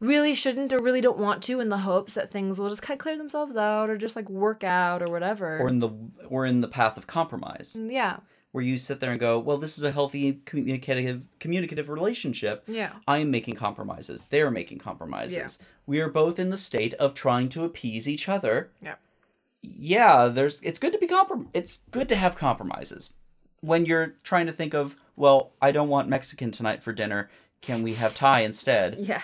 really 0.04 0.36
shouldn't 0.36 0.74
or 0.74 0.80
really 0.80 1.02
don't 1.02 1.18
want 1.18 1.42
to 1.44 1.60
in 1.60 1.70
the 1.70 1.80
hopes 1.80 2.14
that 2.14 2.30
things 2.30 2.60
will 2.60 2.70
just 2.70 2.82
kind 2.82 3.00
of 3.00 3.02
clear 3.02 3.18
themselves 3.18 3.56
out 3.56 3.90
or 3.90 3.98
just 3.98 4.16
like 4.16 4.30
work 4.30 4.64
out 4.64 5.02
or 5.02 5.12
whatever. 5.12 5.60
Or 5.60 5.70
in 5.70 5.80
the 5.80 5.90
or 6.28 6.46
in 6.46 6.62
the 6.62 6.68
path 6.68 6.98
of 6.98 7.08
compromise, 7.08 7.76
mm, 7.78 7.92
yeah. 7.92 8.18
where 8.52 8.64
you 8.64 8.78
sit 8.78 9.00
there 9.00 9.12
and 9.12 9.20
go, 9.20 9.40
"Well, 9.40 9.58
this 9.58 9.78
is 9.78 9.84
a 9.84 9.92
healthy 9.92 10.42
communicative 10.46 11.24
communicative 11.40 11.88
relationship. 11.88 12.64
Yeah. 12.68 12.92
I 13.08 13.20
am 13.20 13.32
making 13.32 13.56
compromises. 13.56 14.26
They're 14.26 14.52
making 14.52 14.80
compromises. 14.80 15.58
We 15.86 16.02
are 16.02 16.10
both 16.10 16.38
in 16.38 16.50
the 16.50 16.58
state 16.58 16.94
of 16.96 17.14
trying 17.14 17.50
to 17.50 17.64
appease 17.64 18.08
each 18.08 18.28
other. 18.28 18.72
Yeah. 18.82 18.96
Yeah, 19.62 20.28
there's 20.28 20.62
it's 20.62 20.80
good 20.80 20.92
to 20.92 21.00
be 21.00 21.08
comprom 21.08 21.48
it's 21.54 21.80
good 21.92 22.10
to 22.10 22.18
have 22.18 22.36
compromises. 22.36 23.12
When 23.62 23.86
you're 23.86 24.16
trying 24.24 24.48
to 24.48 24.52
think 24.52 24.74
of, 24.74 24.98
well, 25.16 25.54
I 25.62 25.72
don't 25.72 25.90
want 25.90 26.10
Mexican 26.10 26.52
tonight 26.52 26.84
for 26.84 26.94
dinner. 26.94 27.30
Can 27.62 27.84
we 27.84 27.94
have 27.96 28.16
Thai 28.16 28.42
instead? 28.42 28.98
Yeah. 29.00 29.22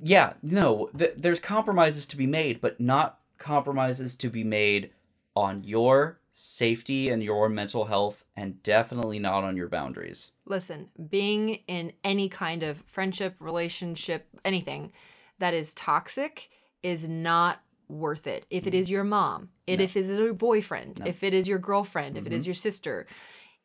Yeah, 0.00 0.34
no, 0.44 0.90
th- 0.96 1.14
there's 1.16 1.40
compromises 1.40 2.06
to 2.06 2.16
be 2.16 2.26
made, 2.28 2.60
but 2.60 2.78
not 2.78 3.18
compromises 3.38 4.14
to 4.14 4.28
be 4.28 4.44
made 4.44 4.92
on 5.34 5.64
your 5.64 6.20
safety 6.32 7.08
and 7.08 7.22
your 7.22 7.48
mental 7.48 7.86
health 7.86 8.24
and 8.36 8.62
definitely 8.62 9.18
not 9.18 9.42
on 9.42 9.56
your 9.56 9.68
boundaries. 9.68 10.32
Listen, 10.46 10.88
being 11.10 11.60
in 11.66 11.92
any 12.04 12.28
kind 12.28 12.62
of 12.62 12.82
friendship, 12.86 13.34
relationship, 13.38 14.28
anything 14.44 14.92
that 15.38 15.52
is 15.52 15.74
toxic 15.74 16.48
is 16.82 17.08
not 17.08 17.60
worth 17.88 18.26
it. 18.26 18.46
If 18.50 18.66
it 18.66 18.70
mm-hmm. 18.70 18.78
is 18.78 18.90
your 18.90 19.04
mom, 19.04 19.50
it, 19.66 19.78
No. 19.78 19.84
if 19.84 19.96
it 19.96 20.00
is 20.00 20.18
your 20.18 20.32
boyfriend, 20.32 21.00
No. 21.00 21.06
if 21.06 21.22
it 21.22 21.34
is 21.34 21.46
your 21.46 21.58
girlfriend, 21.58 22.16
if 22.16 22.24
it 22.24 22.28
mm-hmm. 22.28 22.36
is 22.36 22.46
your 22.46 22.54
sister, 22.54 23.06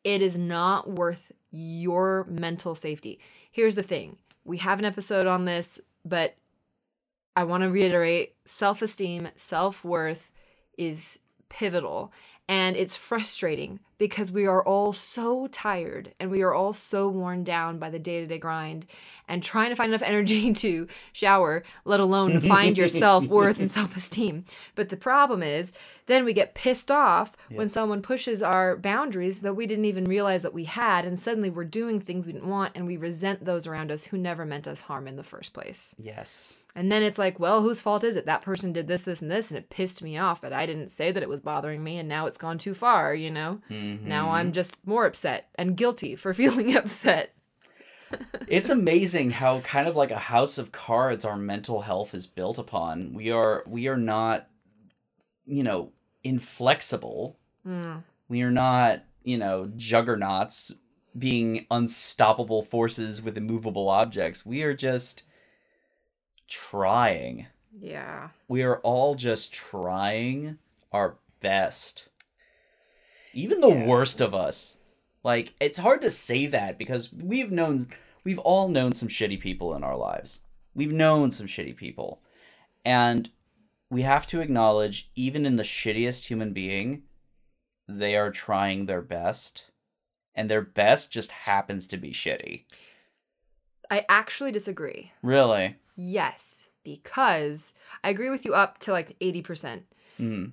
it 0.07 0.21
is 0.21 0.37
not 0.37 0.89
worth 0.89 1.33
your 1.51 2.25
mental 2.29 2.75
safety. 2.75 3.19
Here's 3.51 3.75
the 3.75 3.83
thing 3.83 4.15
we 4.45 4.57
have 4.59 4.79
an 4.79 4.85
episode 4.85 5.27
on 5.27 5.43
this, 5.43 5.81
but 6.05 6.37
I 7.35 7.43
want 7.43 7.63
to 7.63 7.69
reiterate 7.69 8.35
self 8.45 8.81
esteem, 8.81 9.27
self 9.35 9.83
worth 9.83 10.31
is 10.77 11.19
pivotal. 11.49 12.13
And 12.47 12.77
it's 12.77 12.95
frustrating 12.95 13.81
because 13.97 14.31
we 14.31 14.45
are 14.45 14.63
all 14.63 14.93
so 14.93 15.47
tired 15.47 16.13
and 16.19 16.29
we 16.29 16.41
are 16.41 16.53
all 16.53 16.73
so 16.73 17.07
worn 17.07 17.43
down 17.43 17.79
by 17.79 17.89
the 17.89 17.99
day 17.99 18.21
to 18.21 18.27
day 18.27 18.37
grind 18.37 18.85
and 19.27 19.43
trying 19.43 19.69
to 19.69 19.75
find 19.75 19.91
enough 19.91 20.01
energy 20.07 20.53
to 20.53 20.87
shower, 21.11 21.63
let 21.85 21.99
alone 21.99 22.41
find 22.41 22.77
your 22.77 22.89
self 22.89 23.25
worth 23.27 23.59
and 23.59 23.71
self 23.71 23.97
esteem. 23.97 24.45
But 24.75 24.89
the 24.89 24.97
problem 24.97 25.43
is, 25.43 25.71
then 26.05 26.23
we 26.23 26.33
get 26.33 26.55
pissed 26.55 26.89
off 26.89 27.35
when 27.49 27.69
someone 27.69 28.01
pushes 28.01 28.41
our 28.41 28.77
boundaries 28.77 29.41
that 29.41 29.55
we 29.55 29.67
didn't 29.67 29.85
even 29.85 30.05
realize 30.05 30.43
that 30.43 30.53
we 30.53 30.63
had. 30.63 31.05
And 31.05 31.19
suddenly 31.19 31.49
we're 31.49 31.65
doing 31.65 31.99
things 31.99 32.25
we 32.25 32.33
didn't 32.33 32.49
want 32.49 32.73
and 32.75 32.87
we 32.87 32.97
resent 32.97 33.43
those 33.43 33.67
around 33.67 33.91
us 33.91 34.05
who 34.05 34.17
never 34.17 34.45
meant 34.45 34.67
us 34.67 34.81
harm 34.81 35.07
in 35.07 35.17
the 35.17 35.23
first 35.23 35.53
place. 35.53 35.95
Yes. 35.97 36.59
And 36.77 36.91
then 36.91 37.01
it's 37.01 37.17
like, 37.17 37.39
well, 37.39 37.63
whose 37.63 37.81
fault 37.81 38.03
is 38.03 38.15
it? 38.15 38.27
That 38.27 38.43
person 38.43 38.71
did 38.71 38.87
this, 38.87 39.01
this, 39.01 39.23
and 39.23 39.31
this, 39.31 39.49
and 39.49 39.57
it 39.57 39.71
pissed 39.71 40.03
me 40.03 40.15
off, 40.19 40.41
but 40.41 40.53
I 40.53 40.67
didn't 40.67 40.91
say 40.91 41.11
that 41.11 41.23
it 41.23 41.27
was 41.27 41.39
bothering 41.39 41.83
me, 41.83 41.97
and 41.97 42.07
now 42.07 42.27
it's 42.27 42.37
gone 42.37 42.59
too 42.59 42.75
far, 42.75 43.15
you 43.15 43.31
know? 43.31 43.59
Hmm. 43.67 43.86
Now 43.95 44.31
I'm 44.31 44.51
just 44.51 44.85
more 44.85 45.05
upset 45.05 45.49
and 45.55 45.75
guilty 45.75 46.15
for 46.15 46.33
feeling 46.33 46.75
upset. 46.75 47.33
it's 48.47 48.69
amazing 48.79 49.31
how 49.31 49.59
kind 49.61 49.87
of 49.87 49.95
like 49.95 50.11
a 50.11 50.17
house 50.17 50.57
of 50.57 50.71
cards 50.71 51.25
our 51.25 51.37
mental 51.37 51.81
health 51.81 52.13
is 52.13 52.27
built 52.27 52.57
upon. 52.57 53.13
We 53.13 53.31
are 53.31 53.63
we 53.67 53.87
are 53.87 53.97
not 53.97 54.47
you 55.45 55.63
know 55.63 55.91
inflexible. 56.23 57.37
Mm. 57.65 58.03
We 58.29 58.41
are 58.41 58.51
not, 58.51 59.03
you 59.23 59.37
know, 59.37 59.71
juggernauts 59.75 60.73
being 61.17 61.65
unstoppable 61.71 62.63
forces 62.63 63.21
with 63.21 63.37
immovable 63.37 63.89
objects. 63.89 64.45
We 64.45 64.63
are 64.63 64.73
just 64.73 65.23
trying. 66.47 67.47
Yeah. 67.71 68.29
We 68.47 68.63
are 68.63 68.77
all 68.79 69.15
just 69.15 69.53
trying 69.53 70.57
our 70.91 71.17
best. 71.39 72.09
Even 73.37 73.61
the 73.61 73.69
Yeah. 73.69 73.85
worst 73.85 74.19
of 74.19 74.33
us. 74.33 74.77
Like 75.23 75.53
it's 75.59 75.77
hard 75.77 76.01
to 76.01 76.09
say 76.11 76.47
that 76.47 76.77
because 76.79 77.13
we've 77.13 77.51
known 77.51 77.87
we've 78.23 78.39
all 78.39 78.67
known 78.67 78.93
some 78.93 79.07
shitty 79.09 79.39
people 79.39 79.75
in 79.75 79.83
our 79.83 79.95
lives. 79.95 80.41
We've 80.73 80.91
known 80.91 81.31
some 81.31 81.45
shitty 81.47 81.75
people. 81.77 82.21
And 82.83 83.29
we 83.89 84.01
have 84.01 84.25
to 84.27 84.41
acknowledge 84.41 85.11
even 85.15 85.45
in 85.45 85.55
the 85.55 85.63
shittiest 85.63 86.25
human 86.25 86.51
being 86.51 87.03
they 87.87 88.17
are 88.17 88.31
trying 88.31 88.85
their 88.85 89.01
best 89.01 89.65
and 90.35 90.49
their 90.49 90.61
best 90.61 91.11
just 91.11 91.31
happens 91.31 91.87
to 91.87 91.97
be 91.97 92.11
shitty. 92.11 92.65
I 93.89 94.05
actually 94.09 94.51
disagree. 94.51 95.11
Really? 95.21 95.77
Yes, 95.95 96.69
because 96.83 97.73
I 98.03 98.09
agree 98.09 98.29
with 98.29 98.45
you 98.45 98.53
up 98.53 98.77
to 98.79 98.91
like 98.91 99.17
80%. 99.19 99.83
Mm. 100.19 100.51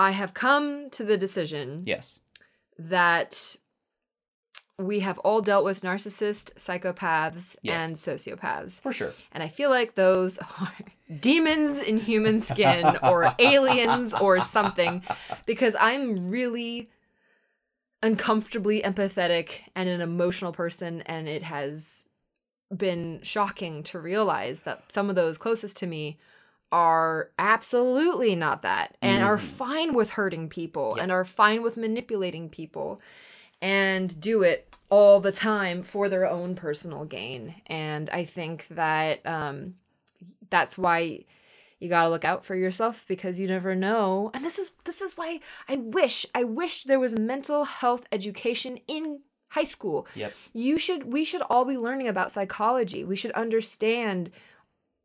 I 0.00 0.12
have 0.12 0.32
come 0.32 0.88
to 0.90 1.04
the 1.04 1.18
decision 1.18 1.82
Yes. 1.84 2.18
that 2.78 3.56
we 4.78 5.00
have 5.00 5.18
all 5.18 5.42
dealt 5.42 5.62
with 5.64 5.82
narcissists, 5.82 6.54
psychopaths, 6.54 7.54
Yes. 7.62 7.82
and 7.82 7.96
sociopaths. 7.96 8.80
For 8.80 8.92
sure. 8.92 9.12
And 9.32 9.42
I 9.42 9.48
feel 9.48 9.68
like 9.68 9.94
those 9.94 10.38
are 10.60 10.72
demons 11.20 11.78
in 11.78 11.98
human 12.00 12.40
skin 12.40 12.96
or 13.02 13.34
aliens 13.38 14.14
or 14.14 14.40
something 14.40 15.02
because 15.44 15.76
I'm 15.78 16.28
really 16.30 16.88
uncomfortably 18.02 18.80
empathetic 18.80 19.60
and 19.76 19.86
an 19.88 20.00
emotional 20.00 20.52
person 20.52 21.02
and 21.02 21.28
it 21.28 21.42
has 21.42 22.08
been 22.74 23.20
shocking 23.22 23.82
to 23.82 23.98
realize 23.98 24.62
that 24.62 24.90
some 24.90 25.10
of 25.10 25.16
those 25.16 25.36
closest 25.36 25.76
to 25.78 25.86
me 25.86 26.18
are 26.72 27.30
absolutely 27.38 28.36
not 28.36 28.62
that 28.62 28.96
and 29.02 29.22
are 29.24 29.36
Mhm. 29.38 29.40
fine 29.40 29.94
with 29.94 30.10
hurting 30.10 30.48
people 30.48 30.94
Yeah. 30.96 31.02
and 31.04 31.12
are 31.12 31.24
fine 31.24 31.62
with 31.62 31.76
manipulating 31.76 32.48
people 32.48 33.00
and 33.60 34.20
do 34.20 34.42
it 34.42 34.76
all 34.88 35.20
the 35.20 35.32
time 35.32 35.82
for 35.82 36.08
their 36.08 36.26
own 36.26 36.54
personal 36.54 37.04
gain. 37.04 37.56
And 37.66 38.08
I 38.10 38.24
think 38.24 38.66
that 38.70 39.24
um, 39.26 39.74
that's 40.48 40.78
why 40.78 41.24
you 41.78 41.88
got 41.88 42.04
to 42.04 42.10
look 42.10 42.24
out 42.24 42.44
for 42.44 42.54
yourself 42.54 43.04
because 43.08 43.38
you 43.40 43.48
never 43.48 43.74
know. 43.74 44.30
And 44.34 44.44
this 44.44 44.58
is 44.58 44.72
this 44.84 45.00
is 45.00 45.16
why 45.16 45.40
I 45.68 45.76
wish 45.76 46.26
I 46.34 46.44
wish 46.44 46.84
there 46.84 47.00
was 47.00 47.18
mental 47.18 47.64
health 47.64 48.04
education 48.12 48.78
in 48.86 49.20
high 49.48 49.64
school. 49.64 50.06
Yep. 50.14 50.32
You 50.52 50.78
should 50.78 51.12
we 51.12 51.24
should 51.24 51.42
all 51.42 51.64
be 51.64 51.76
learning 51.78 52.06
about 52.08 52.30
psychology. 52.32 53.02
We 53.04 53.16
should 53.16 53.32
understand 53.32 54.30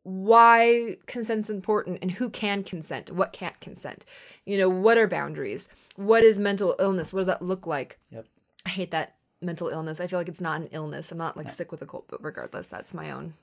why 0.06 0.96
consent's 1.06 1.50
important 1.50 1.98
and 2.00 2.12
who 2.12 2.30
can 2.30 2.62
consent, 2.62 3.10
what 3.10 3.32
can't 3.32 3.58
consent. 3.60 4.04
You 4.44 4.56
know, 4.56 4.68
what 4.68 4.98
are 4.98 5.08
boundaries? 5.08 5.68
What 5.96 6.22
is 6.22 6.38
mental 6.38 6.76
illness? 6.78 7.12
What 7.12 7.20
does 7.20 7.26
that 7.26 7.42
look 7.42 7.66
like? 7.66 7.98
Yep. 8.10 8.26
I 8.64 8.68
hate 8.68 8.92
that 8.92 9.16
mental 9.42 9.68
illness. 9.68 10.00
I 10.00 10.06
feel 10.06 10.20
like 10.20 10.28
it's 10.28 10.40
not 10.40 10.60
an 10.60 10.68
illness. 10.70 11.10
I'm 11.10 11.18
not 11.18 11.36
like 11.36 11.50
sick 11.50 11.72
with 11.72 11.82
a 11.82 11.86
cold, 11.86 12.04
but 12.06 12.22
regardless, 12.22 12.68
that's 12.68 12.94
my 12.94 13.10
own. 13.10 13.34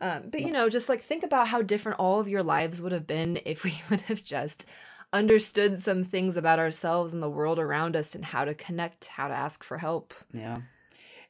Um, 0.00 0.30
but 0.30 0.40
you 0.40 0.50
know, 0.50 0.70
just 0.70 0.88
like 0.88 1.02
think 1.02 1.24
about 1.24 1.48
how 1.48 1.60
different 1.60 1.98
all 1.98 2.20
of 2.20 2.28
your 2.28 2.42
lives 2.42 2.80
would 2.80 2.92
have 2.92 3.06
been 3.06 3.40
if 3.44 3.62
we 3.62 3.82
would 3.90 4.00
have 4.02 4.24
just 4.24 4.64
understood 5.12 5.78
some 5.78 6.04
things 6.04 6.38
about 6.38 6.58
ourselves 6.58 7.12
and 7.12 7.22
the 7.22 7.28
world 7.28 7.58
around 7.58 7.96
us 7.96 8.14
and 8.14 8.24
how 8.24 8.46
to 8.46 8.54
connect, 8.54 9.08
how 9.08 9.28
to 9.28 9.34
ask 9.34 9.62
for 9.62 9.76
help. 9.76 10.14
Yeah. 10.32 10.60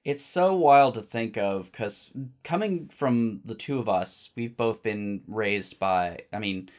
It's 0.04 0.24
so 0.24 0.54
wild 0.54 0.94
to 0.94 1.02
think 1.02 1.36
of 1.36 1.70
because 1.70 2.10
coming 2.42 2.88
from 2.88 3.40
the 3.44 3.54
two 3.54 3.78
of 3.78 3.88
us, 3.88 4.30
we've 4.36 4.56
both 4.56 4.82
been 4.82 5.22
raised 5.26 5.78
by, 5.78 6.20
I 6.32 6.38
mean, 6.38 6.70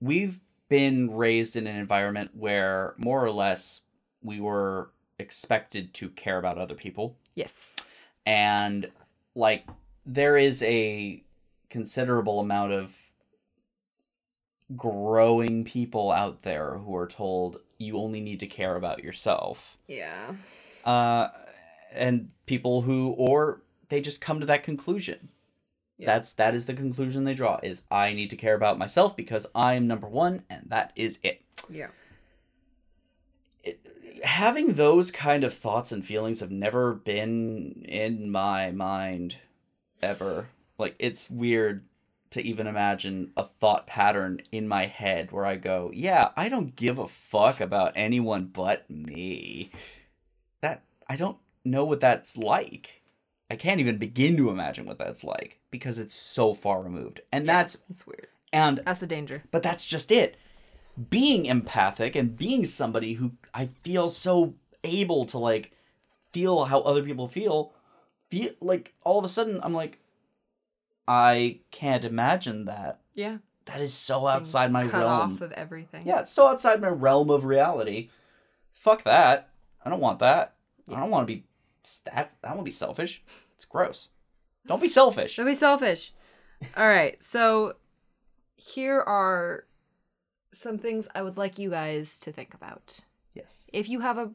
we've 0.00 0.40
been 0.68 1.14
raised 1.14 1.56
in 1.56 1.66
an 1.66 1.76
environment 1.76 2.30
where 2.34 2.94
more 2.96 3.24
or 3.24 3.32
less 3.32 3.82
we 4.22 4.40
were 4.40 4.90
expected 5.18 5.92
to 5.94 6.08
care 6.10 6.38
about 6.38 6.58
other 6.58 6.74
people. 6.74 7.16
Yes. 7.34 7.96
And 8.24 8.90
like, 9.34 9.66
there 10.06 10.36
is 10.38 10.62
a 10.62 11.22
considerable 11.68 12.40
amount 12.40 12.72
of 12.72 12.96
growing 14.76 15.64
people 15.64 16.10
out 16.10 16.42
there 16.42 16.78
who 16.78 16.94
are 16.96 17.06
told 17.06 17.60
you 17.78 17.98
only 17.98 18.20
need 18.20 18.40
to 18.40 18.46
care 18.46 18.76
about 18.76 19.02
yourself 19.02 19.76
Yeah. 19.88 20.34
uh, 20.84 21.28
and 21.92 22.30
people 22.46 22.82
who 22.82 23.10
or 23.18 23.62
they 23.88 24.00
just 24.00 24.20
come 24.20 24.40
to 24.40 24.46
that 24.46 24.62
conclusion 24.62 25.28
Yeah. 25.98 26.06
That's 26.06 26.32
that 26.34 26.54
is 26.54 26.66
the 26.66 26.74
conclusion 26.74 27.24
they 27.24 27.34
draw 27.34 27.60
is 27.62 27.82
I 27.90 28.12
need 28.14 28.30
to 28.30 28.36
care 28.36 28.54
about 28.54 28.78
myself 28.78 29.16
because 29.16 29.46
I'm 29.54 29.86
number 29.86 30.08
1 30.08 30.44
and 30.48 30.64
that 30.68 30.92
is 30.96 31.18
it. 31.22 31.42
Yeah. 31.68 31.88
it, 33.62 33.78
having 34.24 34.74
those 34.74 35.10
kind 35.10 35.44
of 35.44 35.52
thoughts 35.54 35.92
and 35.92 36.04
feelings 36.04 36.40
have 36.40 36.50
never 36.50 36.94
been 36.94 37.84
in 37.86 38.30
my 38.30 38.70
mind 38.70 39.36
ever. 40.02 40.48
Like 40.78 40.94
it's 40.98 41.28
weird 41.30 41.84
to 42.30 42.40
even 42.42 42.66
imagine 42.66 43.32
a 43.36 43.44
thought 43.44 43.86
pattern 43.86 44.40
in 44.52 44.68
my 44.68 44.86
head 44.86 45.32
where 45.32 45.44
I 45.44 45.56
go, 45.56 45.90
"Yeah, 45.92 46.30
I 46.36 46.48
don't 46.48 46.76
give 46.76 46.98
a 46.98 47.08
fuck 47.08 47.60
about 47.60 47.92
anyone 47.96 48.46
but 48.46 48.88
me." 48.88 49.70
That 50.62 50.82
I 51.08 51.16
don't 51.16 51.38
know 51.64 51.84
what 51.84 52.00
that's 52.00 52.36
like. 52.36 53.02
I 53.50 53.56
can't 53.56 53.80
even 53.80 53.98
begin 53.98 54.36
to 54.36 54.50
imagine 54.50 54.86
what 54.86 54.98
that's 54.98 55.24
like 55.24 55.58
because 55.70 55.98
it's 55.98 56.14
so 56.14 56.54
far 56.54 56.82
removed. 56.82 57.20
And 57.32 57.46
Yeah, 57.46 57.52
that's 57.62 57.78
it's 57.88 58.06
weird. 58.06 58.28
and 58.52 58.80
That's 58.84 59.00
the 59.00 59.06
danger. 59.06 59.42
but 59.50 59.62
that's 59.62 59.84
just 59.84 60.12
it. 60.12 60.36
Being 61.08 61.46
empathic 61.46 62.14
and 62.16 62.36
being 62.36 62.64
somebody 62.64 63.14
who 63.14 63.32
I 63.54 63.66
feel 63.82 64.08
so 64.10 64.54
able 64.84 65.24
to 65.26 65.38
like 65.38 65.72
feel 66.32 66.64
how 66.66 66.80
other 66.82 67.02
people 67.02 67.26
feel, 67.26 67.72
feel 68.30 68.52
like 68.60 68.94
all 69.02 69.18
of 69.18 69.24
a 69.24 69.28
sudden 69.28 69.58
I'm 69.62 69.74
like, 69.74 69.98
I 71.08 71.60
can't 71.70 72.04
imagine 72.04 72.66
that. 72.66 73.00
Yeah. 73.14 73.38
That 73.66 73.80
is 73.80 73.92
so 73.92 74.20
Being 74.20 74.28
outside 74.30 74.72
my 74.72 74.86
cut 74.86 75.02
realm. 75.04 75.34
off 75.34 75.40
of 75.40 75.52
everything. 75.52 76.06
yeah, 76.06 76.20
it's 76.20 76.32
so 76.32 76.46
outside 76.46 76.80
my 76.80 76.88
realm 76.88 77.30
of 77.30 77.44
reality. 77.44 78.10
Fuck 78.72 79.04
that. 79.04 79.50
I 79.84 79.90
don't 79.90 80.00
want 80.00 80.18
that. 80.20 80.54
I 80.88 80.98
don't 80.98 81.10
want 81.10 81.26
to 81.28 81.32
be 81.34 81.44
that. 82.04 82.32
Want 82.42 82.58
to 82.58 82.62
be 82.64 82.70
selfish. 82.70 83.22
It's 83.56 83.64
gross. 83.64 84.08
Don't 84.66 84.82
be 84.82 84.88
selfish. 84.88 85.36
Don't 85.36 85.46
be 85.46 85.54
selfish. 85.54 86.12
All 86.76 86.86
right. 86.86 87.22
So 87.22 87.74
here 88.56 89.00
are 89.00 89.64
some 90.52 90.78
things 90.78 91.08
I 91.14 91.22
would 91.22 91.36
like 91.36 91.58
you 91.58 91.70
guys 91.70 92.18
to 92.20 92.32
think 92.32 92.54
about. 92.54 93.00
Yes. 93.34 93.70
If 93.72 93.88
you 93.88 94.00
have 94.00 94.18
a 94.18 94.30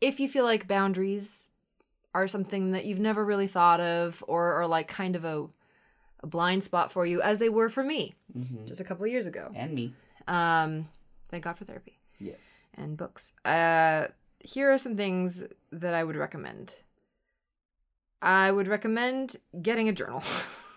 if 0.00 0.20
you 0.20 0.28
feel 0.28 0.44
like 0.44 0.66
boundaries 0.66 1.48
are 2.14 2.26
something 2.26 2.72
that 2.72 2.86
you've 2.86 2.98
never 2.98 3.24
really 3.24 3.46
thought 3.46 3.80
of 3.80 4.24
or 4.26 4.54
are 4.54 4.66
like 4.66 4.88
kind 4.88 5.16
of 5.16 5.24
a 5.24 5.46
a 6.22 6.26
blind 6.26 6.62
spot 6.64 6.92
for 6.92 7.06
you 7.06 7.22
as 7.22 7.38
they 7.38 7.48
were 7.48 7.70
for 7.70 7.82
me 7.82 8.14
hmm 8.32 8.66
just 8.66 8.80
a 8.80 8.84
couple 8.84 9.04
of 9.04 9.10
years 9.10 9.26
ago. 9.26 9.50
And 9.54 9.74
me. 9.74 9.94
Um 10.28 10.88
thank 11.28 11.44
God 11.44 11.58
for 11.58 11.64
therapy. 11.64 11.98
Yeah. 12.18 12.34
And 12.74 12.96
books. 12.96 13.32
Uh 13.44 14.08
here 14.42 14.72
are 14.72 14.78
some 14.78 14.96
things 14.96 15.44
that 15.72 15.94
I 15.94 16.04
would 16.04 16.16
recommend. 16.16 16.76
I 18.22 18.50
would 18.50 18.68
recommend 18.68 19.36
getting 19.62 19.88
a 19.88 19.92
journal. 19.92 20.22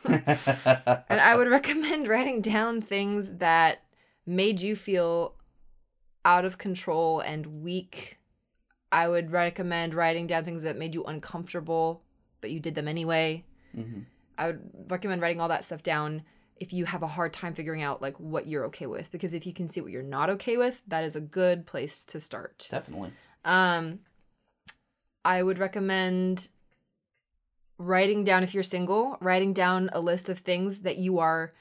And 0.05 1.21
I 1.21 1.37
would 1.37 1.47
recommend 1.47 2.09
writing 2.09 2.41
down 2.41 2.81
things 2.81 3.37
that 3.37 3.83
made 4.25 4.59
you 4.61 4.75
feel 4.75 5.35
out 6.25 6.43
of 6.43 6.57
control 6.57 7.21
and 7.21 7.63
weak. 7.63 8.19
I 8.91 9.07
would 9.07 9.31
recommend 9.31 9.93
writing 9.93 10.27
down 10.27 10.43
things 10.43 10.63
that 10.63 10.77
made 10.77 10.93
you 10.93 11.05
uncomfortable, 11.05 12.03
but 12.41 12.51
you 12.51 12.59
did 12.59 12.75
them 12.75 12.87
anyway. 12.87 13.45
hmm 13.73 14.01
I 14.37 14.47
would 14.47 14.61
recommend 14.89 15.21
writing 15.21 15.39
all 15.39 15.47
that 15.49 15.63
stuff 15.63 15.83
down 15.83 16.23
if 16.57 16.73
you 16.73 16.85
have 16.85 17.03
a 17.03 17.07
hard 17.07 17.33
time 17.33 17.53
figuring 17.53 17.81
out 17.83 18.01
like 18.01 18.19
what 18.19 18.47
you're 18.47 18.65
okay 18.65 18.87
with 18.87 19.11
because 19.11 19.33
if 19.33 19.45
you 19.45 19.53
can 19.53 19.67
see 19.67 19.79
what 19.79 19.91
you're 19.91 20.01
not 20.01 20.29
okay 20.31 20.57
with, 20.57 20.81
that 20.87 21.03
is 21.03 21.15
a 21.15 21.21
good 21.21 21.65
place 21.65 22.03
to 22.05 22.19
start. 22.19 22.67
Definitely. 22.69 23.11
Um, 23.45 23.99
I 25.25 25.41
would 25.41 25.59
recommend 25.59 26.49
writing 27.77 28.23
down 28.23 28.43
if 28.43 28.53
you're 28.53 28.63
single, 28.63 29.17
writing 29.19 29.53
down 29.53 29.89
a 29.93 29.99
list 29.99 30.29
of 30.29 30.39
things 30.39 30.81
that 30.81 30.97
you 30.97 31.19
are 31.19 31.53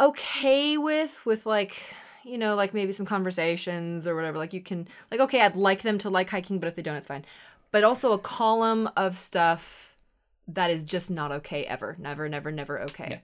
okay 0.00 0.78
with, 0.78 1.24
with 1.26 1.46
like, 1.46 1.76
you 2.24 2.38
know, 2.38 2.54
like 2.54 2.74
maybe 2.74 2.92
some 2.92 3.06
conversations 3.06 4.06
or 4.06 4.14
whatever. 4.14 4.38
Like 4.38 4.52
you 4.52 4.62
can, 4.62 4.88
like, 5.10 5.20
okay, 5.20 5.42
I'd 5.42 5.56
like 5.56 5.82
them 5.82 5.98
to 5.98 6.10
like 6.10 6.30
hiking, 6.30 6.58
but 6.58 6.68
if 6.68 6.76
they 6.76 6.82
don't, 6.82 6.96
it's 6.96 7.06
fine. 7.06 7.24
But 7.70 7.84
also 7.84 8.12
a 8.12 8.18
column 8.18 8.88
of 8.96 9.16
stuff 9.16 9.96
that 10.48 10.70
is 10.70 10.84
just 10.84 11.10
not 11.10 11.32
okay 11.32 11.64
ever. 11.64 11.96
Never, 11.98 12.28
never, 12.28 12.50
never 12.50 12.80
okay. 12.82 13.06
Yeah. 13.10 13.18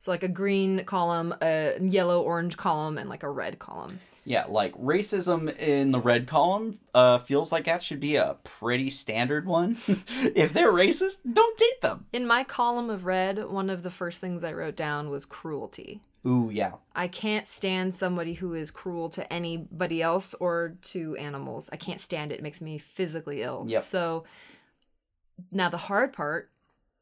So 0.00 0.10
like 0.10 0.22
a 0.22 0.28
green 0.28 0.84
column, 0.84 1.34
a 1.40 1.78
yellow, 1.80 2.20
orange 2.20 2.56
column, 2.56 2.98
and 2.98 3.08
like 3.08 3.22
a 3.22 3.30
red 3.30 3.58
column. 3.58 4.00
Yeah, 4.24 4.46
like 4.48 4.74
racism 4.74 5.56
in 5.58 5.90
the 5.90 6.00
red 6.00 6.26
column 6.26 6.78
uh, 6.94 7.18
feels 7.18 7.52
like 7.52 7.64
that 7.64 7.82
should 7.82 8.00
be 8.00 8.16
a 8.16 8.36
pretty 8.42 8.90
standard 8.90 9.46
one. 9.46 9.76
if 9.86 10.52
they're 10.52 10.72
racist, 10.72 11.18
don't 11.30 11.58
date 11.58 11.82
them. 11.82 12.06
In 12.12 12.26
my 12.26 12.42
column 12.44 12.88
of 12.88 13.04
red, 13.04 13.44
one 13.50 13.68
of 13.68 13.82
the 13.82 13.90
first 13.90 14.20
things 14.20 14.42
I 14.42 14.52
wrote 14.52 14.76
down 14.76 15.10
was 15.10 15.26
cruelty. 15.26 16.00
Ooh, 16.26 16.48
yeah. 16.50 16.72
I 16.94 17.08
can't 17.08 17.46
stand 17.46 17.94
somebody 17.94 18.32
who 18.32 18.54
is 18.54 18.70
cruel 18.70 19.10
to 19.10 19.30
anybody 19.30 20.00
else 20.00 20.32
or 20.34 20.76
to 20.82 21.16
animals. 21.16 21.68
I 21.70 21.76
can't 21.76 22.00
stand 22.00 22.32
it. 22.32 22.36
It 22.36 22.42
makes 22.42 22.62
me 22.62 22.78
physically 22.78 23.42
ill. 23.42 23.64
Yep. 23.68 23.82
So 23.82 24.24
now 25.52 25.68
the 25.68 25.76
hard 25.76 26.14
part 26.14 26.50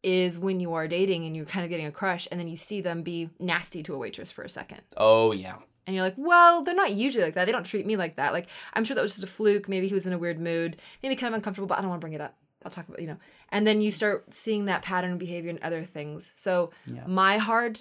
is 0.02 0.38
when 0.38 0.58
you 0.58 0.74
are 0.74 0.88
dating 0.88 1.24
and 1.26 1.36
you're 1.36 1.44
kind 1.44 1.62
of 1.64 1.70
getting 1.70 1.86
a 1.86 1.92
crush 1.92 2.26
and 2.32 2.40
then 2.40 2.48
you 2.48 2.56
see 2.56 2.80
them 2.80 3.02
be 3.02 3.30
nasty 3.38 3.84
to 3.84 3.94
a 3.94 3.98
waitress 3.98 4.32
for 4.32 4.42
a 4.42 4.48
second. 4.48 4.80
Oh, 4.96 5.30
yeah. 5.30 5.56
And 5.86 5.96
you're 5.96 6.04
like, 6.04 6.14
well, 6.16 6.62
they're 6.62 6.74
not 6.74 6.92
usually 6.94 7.24
like 7.24 7.34
that. 7.34 7.44
They 7.46 7.52
don't 7.52 7.66
treat 7.66 7.86
me 7.86 7.96
like 7.96 8.16
that. 8.16 8.32
Like, 8.32 8.48
I'm 8.74 8.84
sure 8.84 8.94
that 8.94 9.02
was 9.02 9.12
just 9.12 9.24
a 9.24 9.26
fluke. 9.26 9.68
Maybe 9.68 9.88
he 9.88 9.94
was 9.94 10.06
in 10.06 10.12
a 10.12 10.18
weird 10.18 10.38
mood, 10.38 10.76
maybe 11.02 11.16
kind 11.16 11.34
of 11.34 11.38
uncomfortable, 11.38 11.66
but 11.66 11.78
I 11.78 11.80
don't 11.80 11.90
want 11.90 12.00
to 12.00 12.04
bring 12.04 12.12
it 12.12 12.20
up. 12.20 12.36
I'll 12.64 12.70
talk 12.70 12.86
about, 12.86 13.00
you 13.00 13.08
know. 13.08 13.16
And 13.50 13.66
then 13.66 13.80
you 13.80 13.90
start 13.90 14.32
seeing 14.32 14.66
that 14.66 14.82
pattern 14.82 15.12
of 15.12 15.18
behavior 15.18 15.50
in 15.50 15.58
other 15.62 15.84
things. 15.84 16.30
So, 16.34 16.70
Yeah. 16.86 17.04
my 17.08 17.38
hard, 17.38 17.80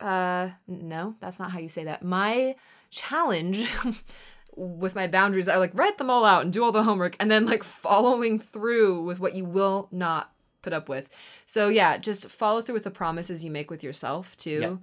uh, 0.00 0.50
no, 0.66 1.14
that's 1.20 1.38
not 1.38 1.50
how 1.52 1.58
you 1.58 1.70
say 1.70 1.84
that. 1.84 2.02
My 2.02 2.54
challenge 2.90 3.66
with 4.56 4.94
my 4.94 5.06
boundaries 5.06 5.48
I 5.48 5.56
like, 5.56 5.70
write 5.74 5.96
them 5.98 6.10
all 6.10 6.24
out 6.26 6.42
and 6.42 6.52
do 6.52 6.62
all 6.62 6.72
the 6.72 6.82
homework, 6.82 7.16
and 7.18 7.30
then 7.30 7.46
like 7.46 7.62
following 7.64 8.38
through 8.38 9.02
with 9.02 9.18
what 9.20 9.34
you 9.34 9.44
will 9.46 9.88
not 9.90 10.30
put 10.60 10.72
up 10.74 10.88
with. 10.88 11.08
So, 11.46 11.68
yeah, 11.68 11.96
just 11.96 12.28
follow 12.28 12.60
through 12.60 12.74
with 12.74 12.84
the 12.84 12.90
promises 12.90 13.42
you 13.42 13.50
make 13.50 13.70
with 13.70 13.82
yourself, 13.82 14.36
too 14.36 14.50
Yeah. 14.60 14.76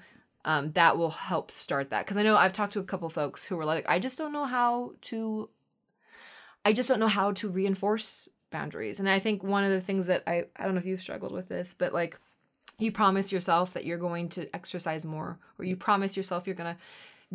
Um, 0.50 0.72
that 0.72 0.98
will 0.98 1.12
help 1.12 1.52
start 1.52 1.92
that. 1.92 2.04
Because 2.04 2.18
I 2.18 2.24
know 2.24 2.36
I've 2.36 2.54
talked 2.54 2.74
to 2.74 2.80
a 2.80 2.84
couple 2.84 3.08
folks 3.08 3.46
who 3.46 3.56
were 3.56 3.66
like, 3.66 3.88
I 3.88 4.00
just 4.00 4.18
don't 4.18 4.34
know 4.34 4.46
how 4.46 4.94
to, 5.02 5.48
I 6.66 6.74
just 6.74 6.90
don't 6.90 7.00
know 7.00 7.06
how 7.06 7.34
to 7.34 7.50
reinforce 7.50 8.28
boundaries. 8.50 9.00
And 9.00 9.08
I 9.08 9.20
think 9.20 9.44
one 9.44 9.64
of 9.64 9.70
the 9.70 9.80
things 9.80 10.08
that 10.08 10.24
I, 10.26 10.46
I 10.56 10.64
don't 10.64 10.74
know 10.74 10.80
if 10.80 10.88
you've 10.88 11.04
struggled 11.04 11.34
with 11.34 11.50
this, 11.50 11.76
but 11.76 11.94
like 11.94 12.18
you 12.80 12.92
promise 12.92 13.32
yourself 13.32 13.74
that 13.74 13.86
you're 13.86 14.00
going 14.00 14.28
to 14.30 14.50
exercise 14.56 15.06
more, 15.06 15.38
or 15.60 15.66
you 15.66 15.76
promise 15.76 16.18
yourself 16.18 16.48
you're 16.48 16.56
going 16.56 16.74
to 16.74 16.82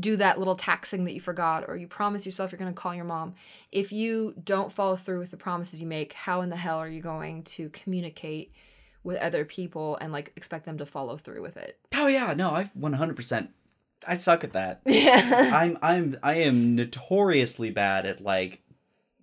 do 0.00 0.16
that 0.16 0.40
little 0.40 0.57
taxing 0.57 1.05
that 1.05 1.14
you 1.14 1.20
forgot, 1.20 1.66
or 1.68 1.77
you 1.77 1.87
promise 1.87 2.27
yourself 2.27 2.50
you're 2.50 2.59
going 2.59 2.74
to 2.74 2.81
call 2.81 2.96
your 2.96 3.05
mom. 3.05 3.37
If 3.70 3.92
you 3.92 4.35
don't 4.42 4.72
follow 4.72 4.96
through 4.96 5.20
with 5.20 5.31
the 5.31 5.37
promises 5.37 5.81
you 5.81 5.87
make, 5.87 6.14
how 6.14 6.40
in 6.40 6.50
the 6.50 6.57
hell 6.57 6.79
are 6.79 6.88
you 6.88 7.00
going 7.00 7.44
to 7.44 7.68
communicate 7.68 8.50
with 9.04 9.18
other 9.18 9.44
people 9.44 9.96
and 10.00 10.12
like 10.12 10.32
expect 10.36 10.64
them 10.64 10.78
to 10.78 10.86
follow 10.86 11.16
through 11.16 11.42
with 11.42 11.56
it? 11.56 11.78
Oh, 11.94 12.06
yeah. 12.08 12.34
No, 12.34 12.50
I've 12.52 12.74
100%. 12.74 13.48
I 14.06 14.16
suck 14.16 14.42
at 14.44 14.52
that. 14.52 14.80
Yeah. 14.86 15.50
I'm 15.54 15.78
I'm 15.80 16.18
I 16.22 16.34
am 16.34 16.74
notoriously 16.74 17.70
bad 17.70 18.04
at 18.04 18.20
like 18.20 18.60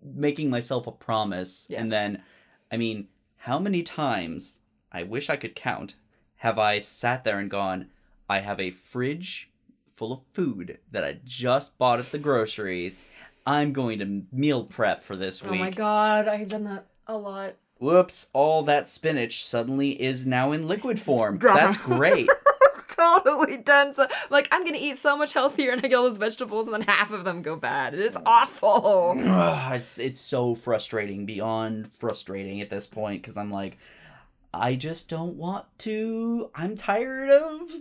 making 0.03 0.49
myself 0.49 0.87
a 0.87 0.91
promise 0.91 1.67
Yeah. 1.69 1.81
and 1.81 1.91
then 1.91 2.23
I 2.71 2.77
mean, 2.77 3.07
how 3.37 3.59
many 3.59 3.83
times 3.83 4.61
I 4.91 5.03
wish 5.03 5.29
I 5.29 5.35
could 5.35 5.55
count 5.55 5.95
have 6.37 6.57
I 6.57 6.79
sat 6.79 7.23
there 7.23 7.37
and 7.37 7.49
gone, 7.51 7.89
I 8.27 8.39
have 8.39 8.59
a 8.59 8.71
fridge 8.71 9.51
full 9.91 10.11
of 10.11 10.21
food 10.33 10.79
that 10.89 11.03
I 11.03 11.19
just 11.23 11.77
bought 11.77 11.99
at 11.99 12.11
the 12.11 12.17
grocery. 12.17 12.95
I'm 13.45 13.73
going 13.73 13.99
to 13.99 14.23
meal 14.31 14.63
prep 14.63 15.03
for 15.03 15.15
this 15.15 15.43
week. 15.43 15.51
Oh 15.61 15.63
my 15.63 15.69
god, 15.69 16.27
I've 16.27 16.47
done 16.47 16.63
that 16.63 16.87
a 17.05 17.17
lot. 17.17 17.53
Whoops, 17.81 18.27
all 18.31 18.61
that 18.63 18.87
spinach 18.87 19.43
suddenly 19.43 19.99
is 20.01 20.25
now 20.25 20.51
in 20.51 20.67
liquid 20.67 21.01
form. 21.01 21.37
Drama. 21.39 21.59
That's 21.59 21.77
great. 21.77 22.29
totally 22.87 23.57
done. 23.57 23.93
So, 23.93 24.07
like, 24.29 24.47
I'm 24.51 24.63
gonna 24.63 24.77
eat 24.79 24.97
so 24.97 25.17
much 25.17 25.33
healthier, 25.33 25.71
and 25.71 25.83
I 25.83 25.87
get 25.87 25.95
all 25.95 26.03
those 26.03 26.17
vegetables, 26.17 26.67
and 26.67 26.73
then 26.75 26.83
half 26.83 27.11
of 27.11 27.23
them 27.25 27.41
go 27.41 27.55
bad. 27.55 27.93
It 27.93 27.99
is 28.01 28.17
awful. 28.25 29.15
It's 29.71 29.97
it's 29.99 30.19
so 30.19 30.53
frustrating 30.53 31.25
beyond 31.25 31.93
frustrating 31.95 32.61
at 32.61 32.69
this 32.69 32.85
point 32.85 33.21
because 33.21 33.37
I'm 33.37 33.49
like, 33.49 33.77
I 34.53 34.75
just 34.75 35.09
don't 35.09 35.35
want 35.35 35.65
to. 35.79 36.51
I'm 36.53 36.77
tired 36.77 37.29
of 37.29 37.71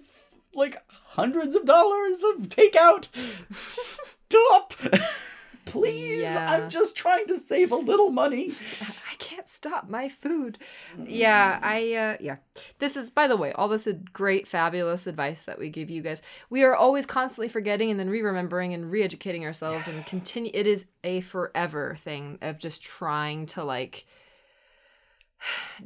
like 0.55 0.77
hundreds 0.89 1.55
of 1.55 1.67
dollars 1.67 2.23
of 2.23 2.49
takeout. 2.49 3.09
Stop, 3.53 4.75
please. 5.65 6.23
Yeah. 6.23 6.47
I'm 6.49 6.71
just 6.71 6.97
trying 6.97 7.27
to 7.27 7.37
save 7.37 7.73
a 7.73 7.77
little 7.77 8.11
money. 8.11 8.53
Can't 9.41 9.49
stop 9.49 9.89
my 9.89 10.11
food. 10.11 10.59
Yeah, 11.07 11.59
I 11.63 11.95
uh 11.95 12.17
yeah. 12.21 12.37
This 12.79 12.95
is 12.95 13.09
by 13.09 13.27
the 13.27 13.39
way, 13.39 13.53
all 13.53 13.69
this 13.69 13.87
ad- 13.87 14.13
great 14.13 14.47
fabulous 14.47 15.07
advice 15.07 15.45
that 15.47 15.59
we 15.59 15.71
give 15.71 15.89
you 15.89 16.03
guys. 16.03 16.21
We 16.51 16.63
are 16.63 16.77
always 16.77 17.07
constantly 17.07 17.49
forgetting 17.49 17.91
and 17.91 17.99
then 17.99 18.11
re-remembering 18.11 18.75
and 18.75 18.91
re-educating 18.91 19.47
ourselves 19.47 19.89
and 19.89 20.05
continue 20.05 20.51
it 20.53 20.67
is 20.67 20.89
a 21.05 21.23
forever 21.23 21.95
thing 21.99 22.37
of 22.43 22.59
just 22.59 22.83
trying 22.83 23.47
to 23.47 23.65
like 23.65 24.05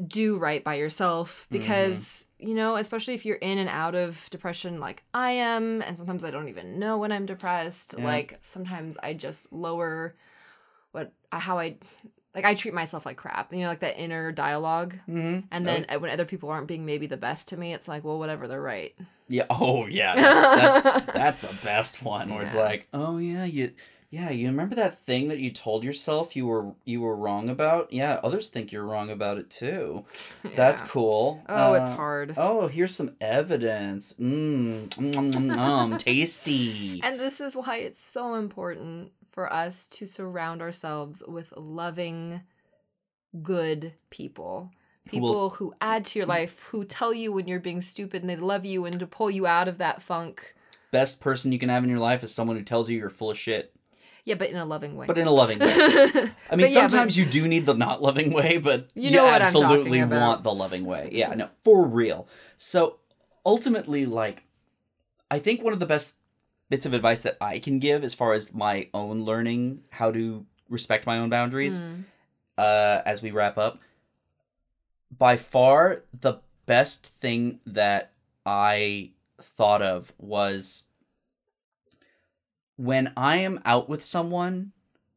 do 0.08 0.36
right 0.36 0.64
by 0.64 0.74
yourself 0.74 1.46
because 1.48 2.26
you 2.40 2.54
know 2.54 2.74
especially 2.74 3.14
if 3.14 3.24
you're 3.24 3.36
in 3.36 3.58
and 3.58 3.68
out 3.68 3.94
of 3.94 4.28
depression 4.30 4.80
like 4.80 5.04
i 5.14 5.30
am 5.30 5.80
and 5.82 5.96
sometimes 5.96 6.24
i 6.24 6.30
don't 6.32 6.48
even 6.48 6.80
know 6.80 6.98
when 6.98 7.12
i'm 7.12 7.24
depressed 7.24 7.94
Yeah. 7.96 8.04
like 8.04 8.36
sometimes 8.42 8.98
i 9.00 9.14
just 9.14 9.52
lower 9.52 10.16
what 10.90 11.12
how 11.30 11.60
i 11.60 11.76
like 12.34 12.44
i 12.44 12.54
treat 12.54 12.74
myself 12.74 13.06
like 13.06 13.16
crap 13.16 13.52
you 13.52 13.60
know 13.60 13.68
like 13.68 13.80
that 13.80 13.98
inner 14.00 14.32
dialogue 14.32 14.94
Mm-hmm. 15.08 15.40
and 15.50 15.64
then 15.64 15.86
uh 15.88 15.98
when 15.98 16.10
other 16.10 16.24
people 16.24 16.50
aren't 16.50 16.66
being 16.68 16.84
maybe 16.86 17.06
the 17.06 17.16
best 17.16 17.48
to 17.48 17.56
me 17.56 17.72
it's 17.74 17.88
like 17.88 18.04
well 18.04 18.18
whatever 18.18 18.48
they're 18.48 18.60
right 18.60 18.94
yeah, 19.26 19.46
oh 19.48 19.86
yeah, 19.86 20.14
that's, 20.14 20.84
that's 21.14 21.40
that's 21.40 21.40
the 21.60 21.66
best 21.66 22.02
one 22.02 22.28
where 22.34 22.44
it's 22.44 22.54
like, 22.54 22.88
oh 22.92 23.16
yeah, 23.16 23.46
you 23.46 23.70
yeah, 24.10 24.28
you 24.28 24.48
remember 24.48 24.74
that 24.76 25.02
thing 25.06 25.28
that 25.28 25.38
you 25.38 25.50
told 25.50 25.82
yourself 25.82 26.36
you 26.36 26.46
were 26.46 26.72
you 26.84 27.00
were 27.00 27.16
wrong 27.16 27.48
about? 27.48 27.90
Yeah, 27.90 28.20
others 28.22 28.48
think 28.48 28.70
you're 28.70 28.84
wrong 28.84 29.08
about 29.08 29.38
it 29.38 29.48
too. 29.48 30.04
That's 30.54 30.82
cool. 30.82 31.42
oh 31.48 31.72
it's 31.72 31.88
Uh, 31.88 31.96
hard 31.96 32.34
Oh, 32.36 32.66
here's 32.68 32.94
some 32.94 33.16
evidence. 33.22 34.12
Mmm, 34.20 34.88
mm, 34.88 35.12
mm, 35.14 35.32
mm, 35.32 35.54
mm, 35.56 35.98
tasty. 35.98 37.00
And 37.02 37.18
this 37.18 37.40
is 37.40 37.56
why 37.56 37.78
it's 37.78 38.04
so 38.04 38.34
important 38.34 39.10
for 39.34 39.52
us 39.52 39.88
to 39.88 40.06
surround 40.06 40.62
ourselves 40.62 41.24
with 41.26 41.52
loving, 41.56 42.42
good 43.42 43.92
people. 44.08 44.70
People 45.06 45.50
who 45.50 45.74
add 45.80 46.06
to 46.06 46.18
your 46.18 46.26
life, 46.26 46.62
who 46.70 46.84
tell 46.84 47.12
you 47.12 47.32
when 47.32 47.46
you're 47.46 47.60
being 47.60 47.82
stupid 47.82 48.22
and 48.22 48.30
they 48.30 48.36
love 48.36 48.64
you 48.64 48.86
and 48.86 48.98
to 49.00 49.06
pull 49.06 49.30
you 49.30 49.46
out 49.46 49.68
of 49.68 49.76
that 49.78 50.00
funk. 50.00 50.54
Best 50.92 51.20
person 51.20 51.52
you 51.52 51.58
can 51.58 51.68
have 51.68 51.84
in 51.84 51.90
your 51.90 51.98
life 51.98 52.22
is 52.22 52.32
someone 52.32 52.56
who 52.56 52.62
tells 52.62 52.88
you 52.88 52.96
you're 52.96 53.10
full 53.10 53.32
of 53.32 53.38
shit. 53.38 53.74
Yeah, 54.24 54.36
but 54.36 54.48
in 54.48 54.56
a 54.56 54.64
loving 54.64 54.96
way. 54.96 55.06
But 55.06 55.18
in 55.18 55.26
a 55.26 55.32
loving 55.32 55.58
way. 55.58 55.66
I 56.50 56.56
mean, 56.56 56.70
sometimes 56.70 57.18
you 57.18 57.26
do 57.26 57.46
need 57.46 57.66
the 57.66 57.74
not 57.74 58.00
loving 58.00 58.32
way, 58.32 58.56
but 58.56 58.88
You 58.94 59.10
you, 59.10 59.16
know 59.16 59.26
I'm 59.26 59.42
absolutely 59.42 60.02
want 60.04 60.44
the 60.44 60.54
loving 60.54 60.86
way. 60.86 61.10
Yeah, 61.12 61.34
no, 61.34 61.50
for 61.64 61.84
real. 61.86 62.26
So 62.56 63.00
ultimately, 63.44 64.06
like, 64.06 64.44
I 65.30 65.40
think 65.40 65.62
one 65.62 65.74
of 65.74 65.80
the 65.80 65.86
best 65.86 66.14
bits 66.74 66.86
of 66.86 66.92
advice 66.92 67.22
that 67.22 67.36
I 67.40 67.60
can 67.60 67.78
give 67.78 68.02
as 68.02 68.14
far 68.14 68.32
as 68.32 68.52
my 68.52 68.88
own 68.92 69.22
learning 69.24 69.84
how 69.90 70.10
to 70.10 70.44
respect 70.68 71.06
my 71.06 71.18
own 71.18 71.30
boundaries, 71.30 71.82
Mm. 71.82 72.04
uh, 72.58 73.00
as 73.06 73.22
we 73.22 73.30
wrap 73.30 73.56
up, 73.56 73.78
by 75.16 75.36
far 75.36 76.02
the 76.12 76.40
best 76.66 77.06
thing 77.06 77.60
that 77.64 78.10
I 78.44 79.12
thought 79.40 79.82
of 79.82 80.12
was 80.18 80.82
when 82.74 83.12
I 83.16 83.36
am 83.36 83.60
out 83.64 83.88
with 83.88 84.02
someone 84.02 84.72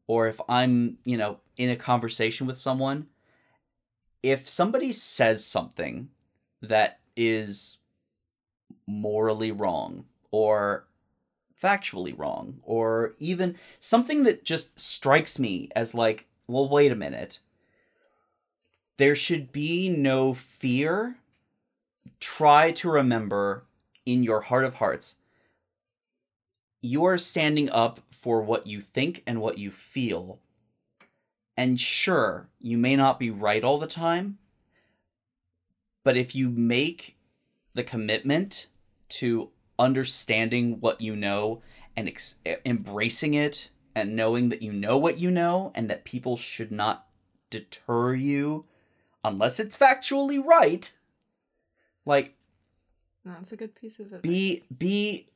or 0.06 0.28
if 0.28 0.40
I'm, 0.48 0.98
you 1.02 1.16
know, 1.16 1.40
in 1.56 1.70
a 1.70 1.76
conversation 1.76 2.46
with 2.46 2.56
someone, 2.56 3.08
if 4.22 4.48
somebody 4.48 4.92
says 4.92 5.44
something 5.44 6.10
that 6.62 7.00
is 7.16 7.78
morally 8.86 9.50
wrong 9.50 10.04
or 10.30 10.86
factually 11.62 12.16
wrong 12.16 12.60
or 12.62 13.14
even 13.18 13.56
something 13.80 14.22
that 14.24 14.44
just 14.44 14.78
strikes 14.78 15.38
me 15.38 15.68
as 15.74 15.94
like, 15.94 16.26
well, 16.46 16.68
wait 16.68 16.92
a 16.92 16.96
minute. 16.96 17.40
There 18.96 19.14
should 19.14 19.52
be 19.52 19.88
no 19.88 20.34
fear. 20.34 21.16
Try 22.20 22.72
to 22.72 22.90
remember 22.90 23.64
in 24.06 24.22
your 24.22 24.40
heart 24.42 24.64
of 24.64 24.74
hearts 24.74 25.16
you 26.80 27.04
are 27.04 27.18
standing 27.18 27.70
up 27.70 28.00
for 28.10 28.42
what 28.42 28.66
you 28.66 28.80
think 28.80 29.22
and 29.26 29.40
what 29.40 29.58
you 29.58 29.70
feel. 29.70 30.38
And 31.56 31.80
sure, 31.80 32.48
you 32.60 32.78
may 32.78 32.94
not 32.94 33.18
be 33.18 33.30
right 33.30 33.64
all 33.64 33.78
the 33.78 33.86
time, 33.86 34.38
but 36.04 36.16
if 36.16 36.34
you 36.34 36.50
make 36.50 37.16
the 37.74 37.82
commitment 37.82 38.66
to 39.08 39.50
understanding 39.78 40.80
what 40.80 41.00
you 41.00 41.14
know 41.14 41.62
and 41.96 42.08
ex- 42.08 42.36
embracing 42.64 43.34
it 43.34 43.70
and 43.94 44.14
knowing 44.16 44.48
that 44.48 44.62
you 44.62 44.72
know 44.72 44.96
what 44.96 45.18
you 45.18 45.30
know 45.30 45.72
and 45.74 45.88
that 45.90 46.04
people 46.04 46.36
should 46.36 46.70
not 46.70 47.06
deter 47.50 48.14
you 48.14 48.64
unless 49.24 49.58
it's 49.58 49.76
factually 49.76 50.42
right, 50.42 50.92
like 52.06 52.34
That's 53.24 53.52
a 53.52 53.56
good 53.56 53.74
piece 53.74 53.98
of 53.98 54.06
advice. 54.06 54.20
be 54.22 54.62
be 54.76 55.28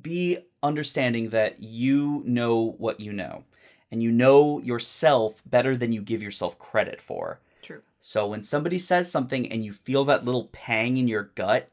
be 0.00 0.38
understanding 0.62 1.30
that 1.30 1.62
you 1.62 2.22
know 2.24 2.74
what 2.78 3.00
you 3.00 3.12
know 3.12 3.44
and 3.90 4.02
you 4.02 4.10
know 4.10 4.60
yourself 4.60 5.42
better 5.44 5.76
than 5.76 5.92
you 5.92 6.00
give 6.00 6.22
yourself 6.22 6.58
credit 6.58 7.00
for 7.00 7.40
True. 7.60 7.82
so 8.00 8.26
when 8.28 8.42
somebody 8.42 8.78
says 8.78 9.10
something 9.10 9.50
and 9.50 9.64
you 9.64 9.72
feel 9.72 10.04
that 10.04 10.24
little 10.24 10.48
pang 10.52 10.96
in 10.96 11.08
your 11.08 11.24
gut 11.34 11.68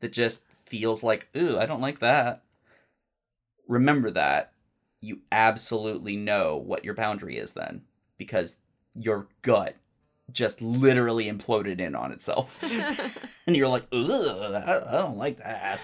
that 0.00 0.12
just 0.12 0.44
feels 0.68 1.02
like 1.02 1.28
ooh 1.36 1.58
i 1.58 1.66
don't 1.66 1.80
like 1.80 1.98
that. 2.00 2.42
Remember 3.66 4.10
that. 4.10 4.52
You 5.00 5.20
absolutely 5.30 6.16
know 6.16 6.56
what 6.56 6.84
your 6.84 6.94
boundary 6.94 7.36
is 7.36 7.52
then 7.52 7.82
because 8.16 8.56
your 8.94 9.28
gut 9.42 9.76
just 10.32 10.60
literally 10.60 11.26
imploded 11.30 11.80
in 11.80 11.94
on 11.94 12.12
itself. 12.12 12.58
And 13.46 13.56
you're 13.56 13.68
like 13.68 13.84
ugh 13.92 14.52
i 14.54 14.76
I 14.76 14.98
don't 14.98 15.16
like 15.16 15.38
that. 15.38 15.80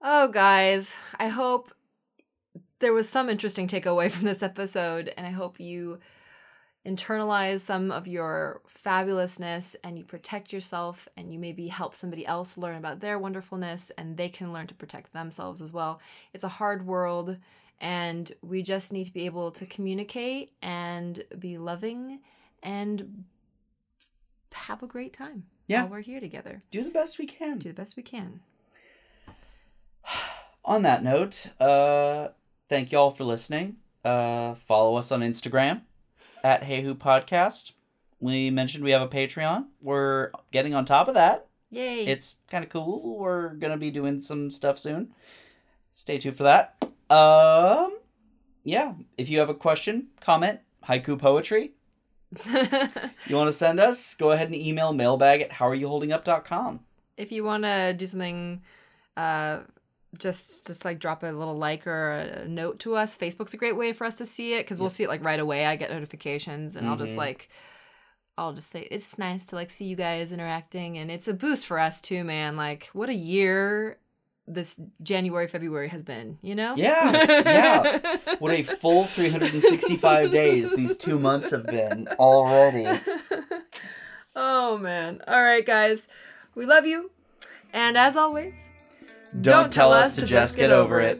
Oh, 0.00 0.28
guys, 0.28 0.96
I 1.18 1.28
hope 1.28 1.72
there 2.80 2.92
was 2.92 3.08
some 3.08 3.28
interesting 3.30 3.68
takeaway 3.68 4.10
from 4.10 4.24
this 4.24 4.42
episode, 4.42 5.12
and 5.16 5.26
I 5.26 5.30
hope 5.30 5.60
you 5.60 6.00
internalize 6.86 7.60
some 7.60 7.92
of 7.92 8.08
your 8.08 8.60
fabulousness 8.84 9.76
and 9.84 9.96
you 9.96 10.04
protect 10.04 10.52
yourself 10.52 11.06
and 11.16 11.32
you 11.32 11.38
maybe 11.38 11.68
help 11.68 11.94
somebody 11.94 12.26
else 12.26 12.58
learn 12.58 12.76
about 12.76 13.00
their 13.00 13.18
wonderfulness 13.18 13.90
and 13.96 14.16
they 14.16 14.28
can 14.28 14.52
learn 14.52 14.66
to 14.66 14.74
protect 14.74 15.12
themselves 15.12 15.60
as 15.62 15.72
well. 15.72 16.00
It's 16.32 16.42
a 16.44 16.48
hard 16.48 16.84
world 16.86 17.36
and 17.80 18.30
we 18.42 18.62
just 18.62 18.92
need 18.92 19.04
to 19.04 19.12
be 19.12 19.26
able 19.26 19.50
to 19.52 19.66
communicate 19.66 20.52
and 20.60 21.22
be 21.38 21.56
loving 21.58 22.20
and 22.62 23.24
have 24.52 24.82
a 24.82 24.86
great 24.88 25.12
time 25.12 25.44
Yeah. 25.68 25.82
while 25.82 25.92
we're 25.92 26.00
here 26.00 26.20
together. 26.20 26.62
do 26.70 26.82
the 26.82 26.90
best 26.90 27.18
we 27.18 27.26
can 27.26 27.58
Do 27.58 27.68
the 27.68 27.74
best 27.74 27.96
we 27.96 28.02
can. 28.02 28.40
on 30.64 30.82
that 30.82 31.02
note, 31.04 31.46
uh, 31.60 32.28
thank 32.68 32.90
y'all 32.92 33.10
for 33.12 33.24
listening. 33.24 33.76
Uh, 34.04 34.54
follow 34.54 34.96
us 34.96 35.12
on 35.12 35.20
Instagram 35.20 35.82
at 36.42 36.64
Hey 36.64 36.82
Who 36.82 36.94
Podcast. 36.94 37.72
We 38.20 38.50
mentioned 38.50 38.84
we 38.84 38.92
have 38.92 39.02
a 39.02 39.08
Patreon. 39.08 39.66
We're 39.80 40.30
getting 40.50 40.74
on 40.74 40.84
top 40.84 41.08
of 41.08 41.14
that. 41.14 41.46
Yay. 41.70 42.06
It's 42.06 42.36
kind 42.50 42.62
of 42.64 42.70
cool. 42.70 43.18
We're 43.18 43.54
gonna 43.54 43.76
be 43.76 43.90
doing 43.90 44.22
some 44.22 44.50
stuff 44.50 44.78
soon. 44.78 45.14
Stay 45.92 46.18
tuned 46.18 46.36
for 46.36 46.44
that. 46.44 46.76
Um, 47.10 47.98
yeah. 48.64 48.94
If 49.18 49.28
you 49.28 49.38
have 49.40 49.48
a 49.48 49.54
question, 49.54 50.08
comment, 50.20 50.60
haiku 50.88 51.18
poetry, 51.18 51.72
you 52.46 53.36
want 53.36 53.48
to 53.48 53.52
send 53.52 53.78
us, 53.80 54.14
go 54.14 54.30
ahead 54.30 54.48
and 54.48 54.56
email 54.56 54.92
mailbag 54.92 55.42
at 55.42 55.50
howareyouholdingup.com. 55.50 56.80
if 57.18 57.30
you 57.30 57.44
want 57.44 57.64
to 57.64 57.94
do 57.96 58.06
something 58.06 58.62
uh 59.16 59.58
just 60.18 60.66
just 60.66 60.84
like 60.84 60.98
drop 60.98 61.22
a 61.22 61.26
little 61.26 61.56
like 61.56 61.86
or 61.86 62.12
a 62.12 62.46
note 62.48 62.78
to 62.80 62.94
us. 62.96 63.16
Facebook's 63.16 63.54
a 63.54 63.56
great 63.56 63.76
way 63.76 63.92
for 63.92 64.04
us 64.04 64.16
to 64.16 64.26
see 64.26 64.54
it 64.54 64.64
because 64.64 64.78
we'll 64.80 64.90
see 64.90 65.04
it 65.04 65.08
like 65.08 65.24
right 65.24 65.40
away. 65.40 65.64
I 65.64 65.76
get 65.76 65.90
notifications 65.90 66.76
and 66.76 66.86
i'll 66.86 66.96
just 66.98 67.14
Mhm. 67.14 67.18
like 67.18 67.48
i'll 68.38 68.52
just 68.52 68.68
say 68.70 68.82
it's 68.90 69.18
nice 69.18 69.46
to 69.46 69.56
like 69.56 69.70
see 69.70 69.86
you 69.86 69.96
guys 69.96 70.32
interacting. 70.32 70.98
And 70.98 71.10
it's 71.10 71.28
a 71.28 71.34
boost 71.34 71.66
for 71.66 71.78
us 71.78 72.00
too 72.00 72.24
man. 72.24 72.56
Like 72.56 72.86
what 72.92 73.08
a 73.08 73.14
year 73.14 73.98
this 74.48 74.78
january 75.02 75.46
february 75.46 75.88
has 75.88 76.02
been 76.02 76.36
you 76.42 76.54
know? 76.54 76.74
Yeah, 76.76 77.12
yeah. 77.46 78.16
What 78.38 78.52
a 78.52 78.62
full 78.64 79.04
365 79.16 80.30
days 80.32 80.74
these 80.74 80.96
two 80.96 81.18
months 81.18 81.50
have 81.52 81.64
been 81.66 82.08
already. 82.18 82.86
oh 84.36 84.78
man. 84.78 85.20
All 85.26 85.42
right 85.42 85.64
guys. 85.64 86.08
We 86.54 86.66
love 86.66 86.84
you. 86.86 87.10
And 87.72 87.96
as 87.96 88.16
always 88.16 88.72
Don't 89.40 89.72
tell 89.72 89.92
us 89.92 90.16
to 90.16 90.26
just 90.26 90.56
get 90.56 90.70
over 90.70 91.00
it. 91.00 91.18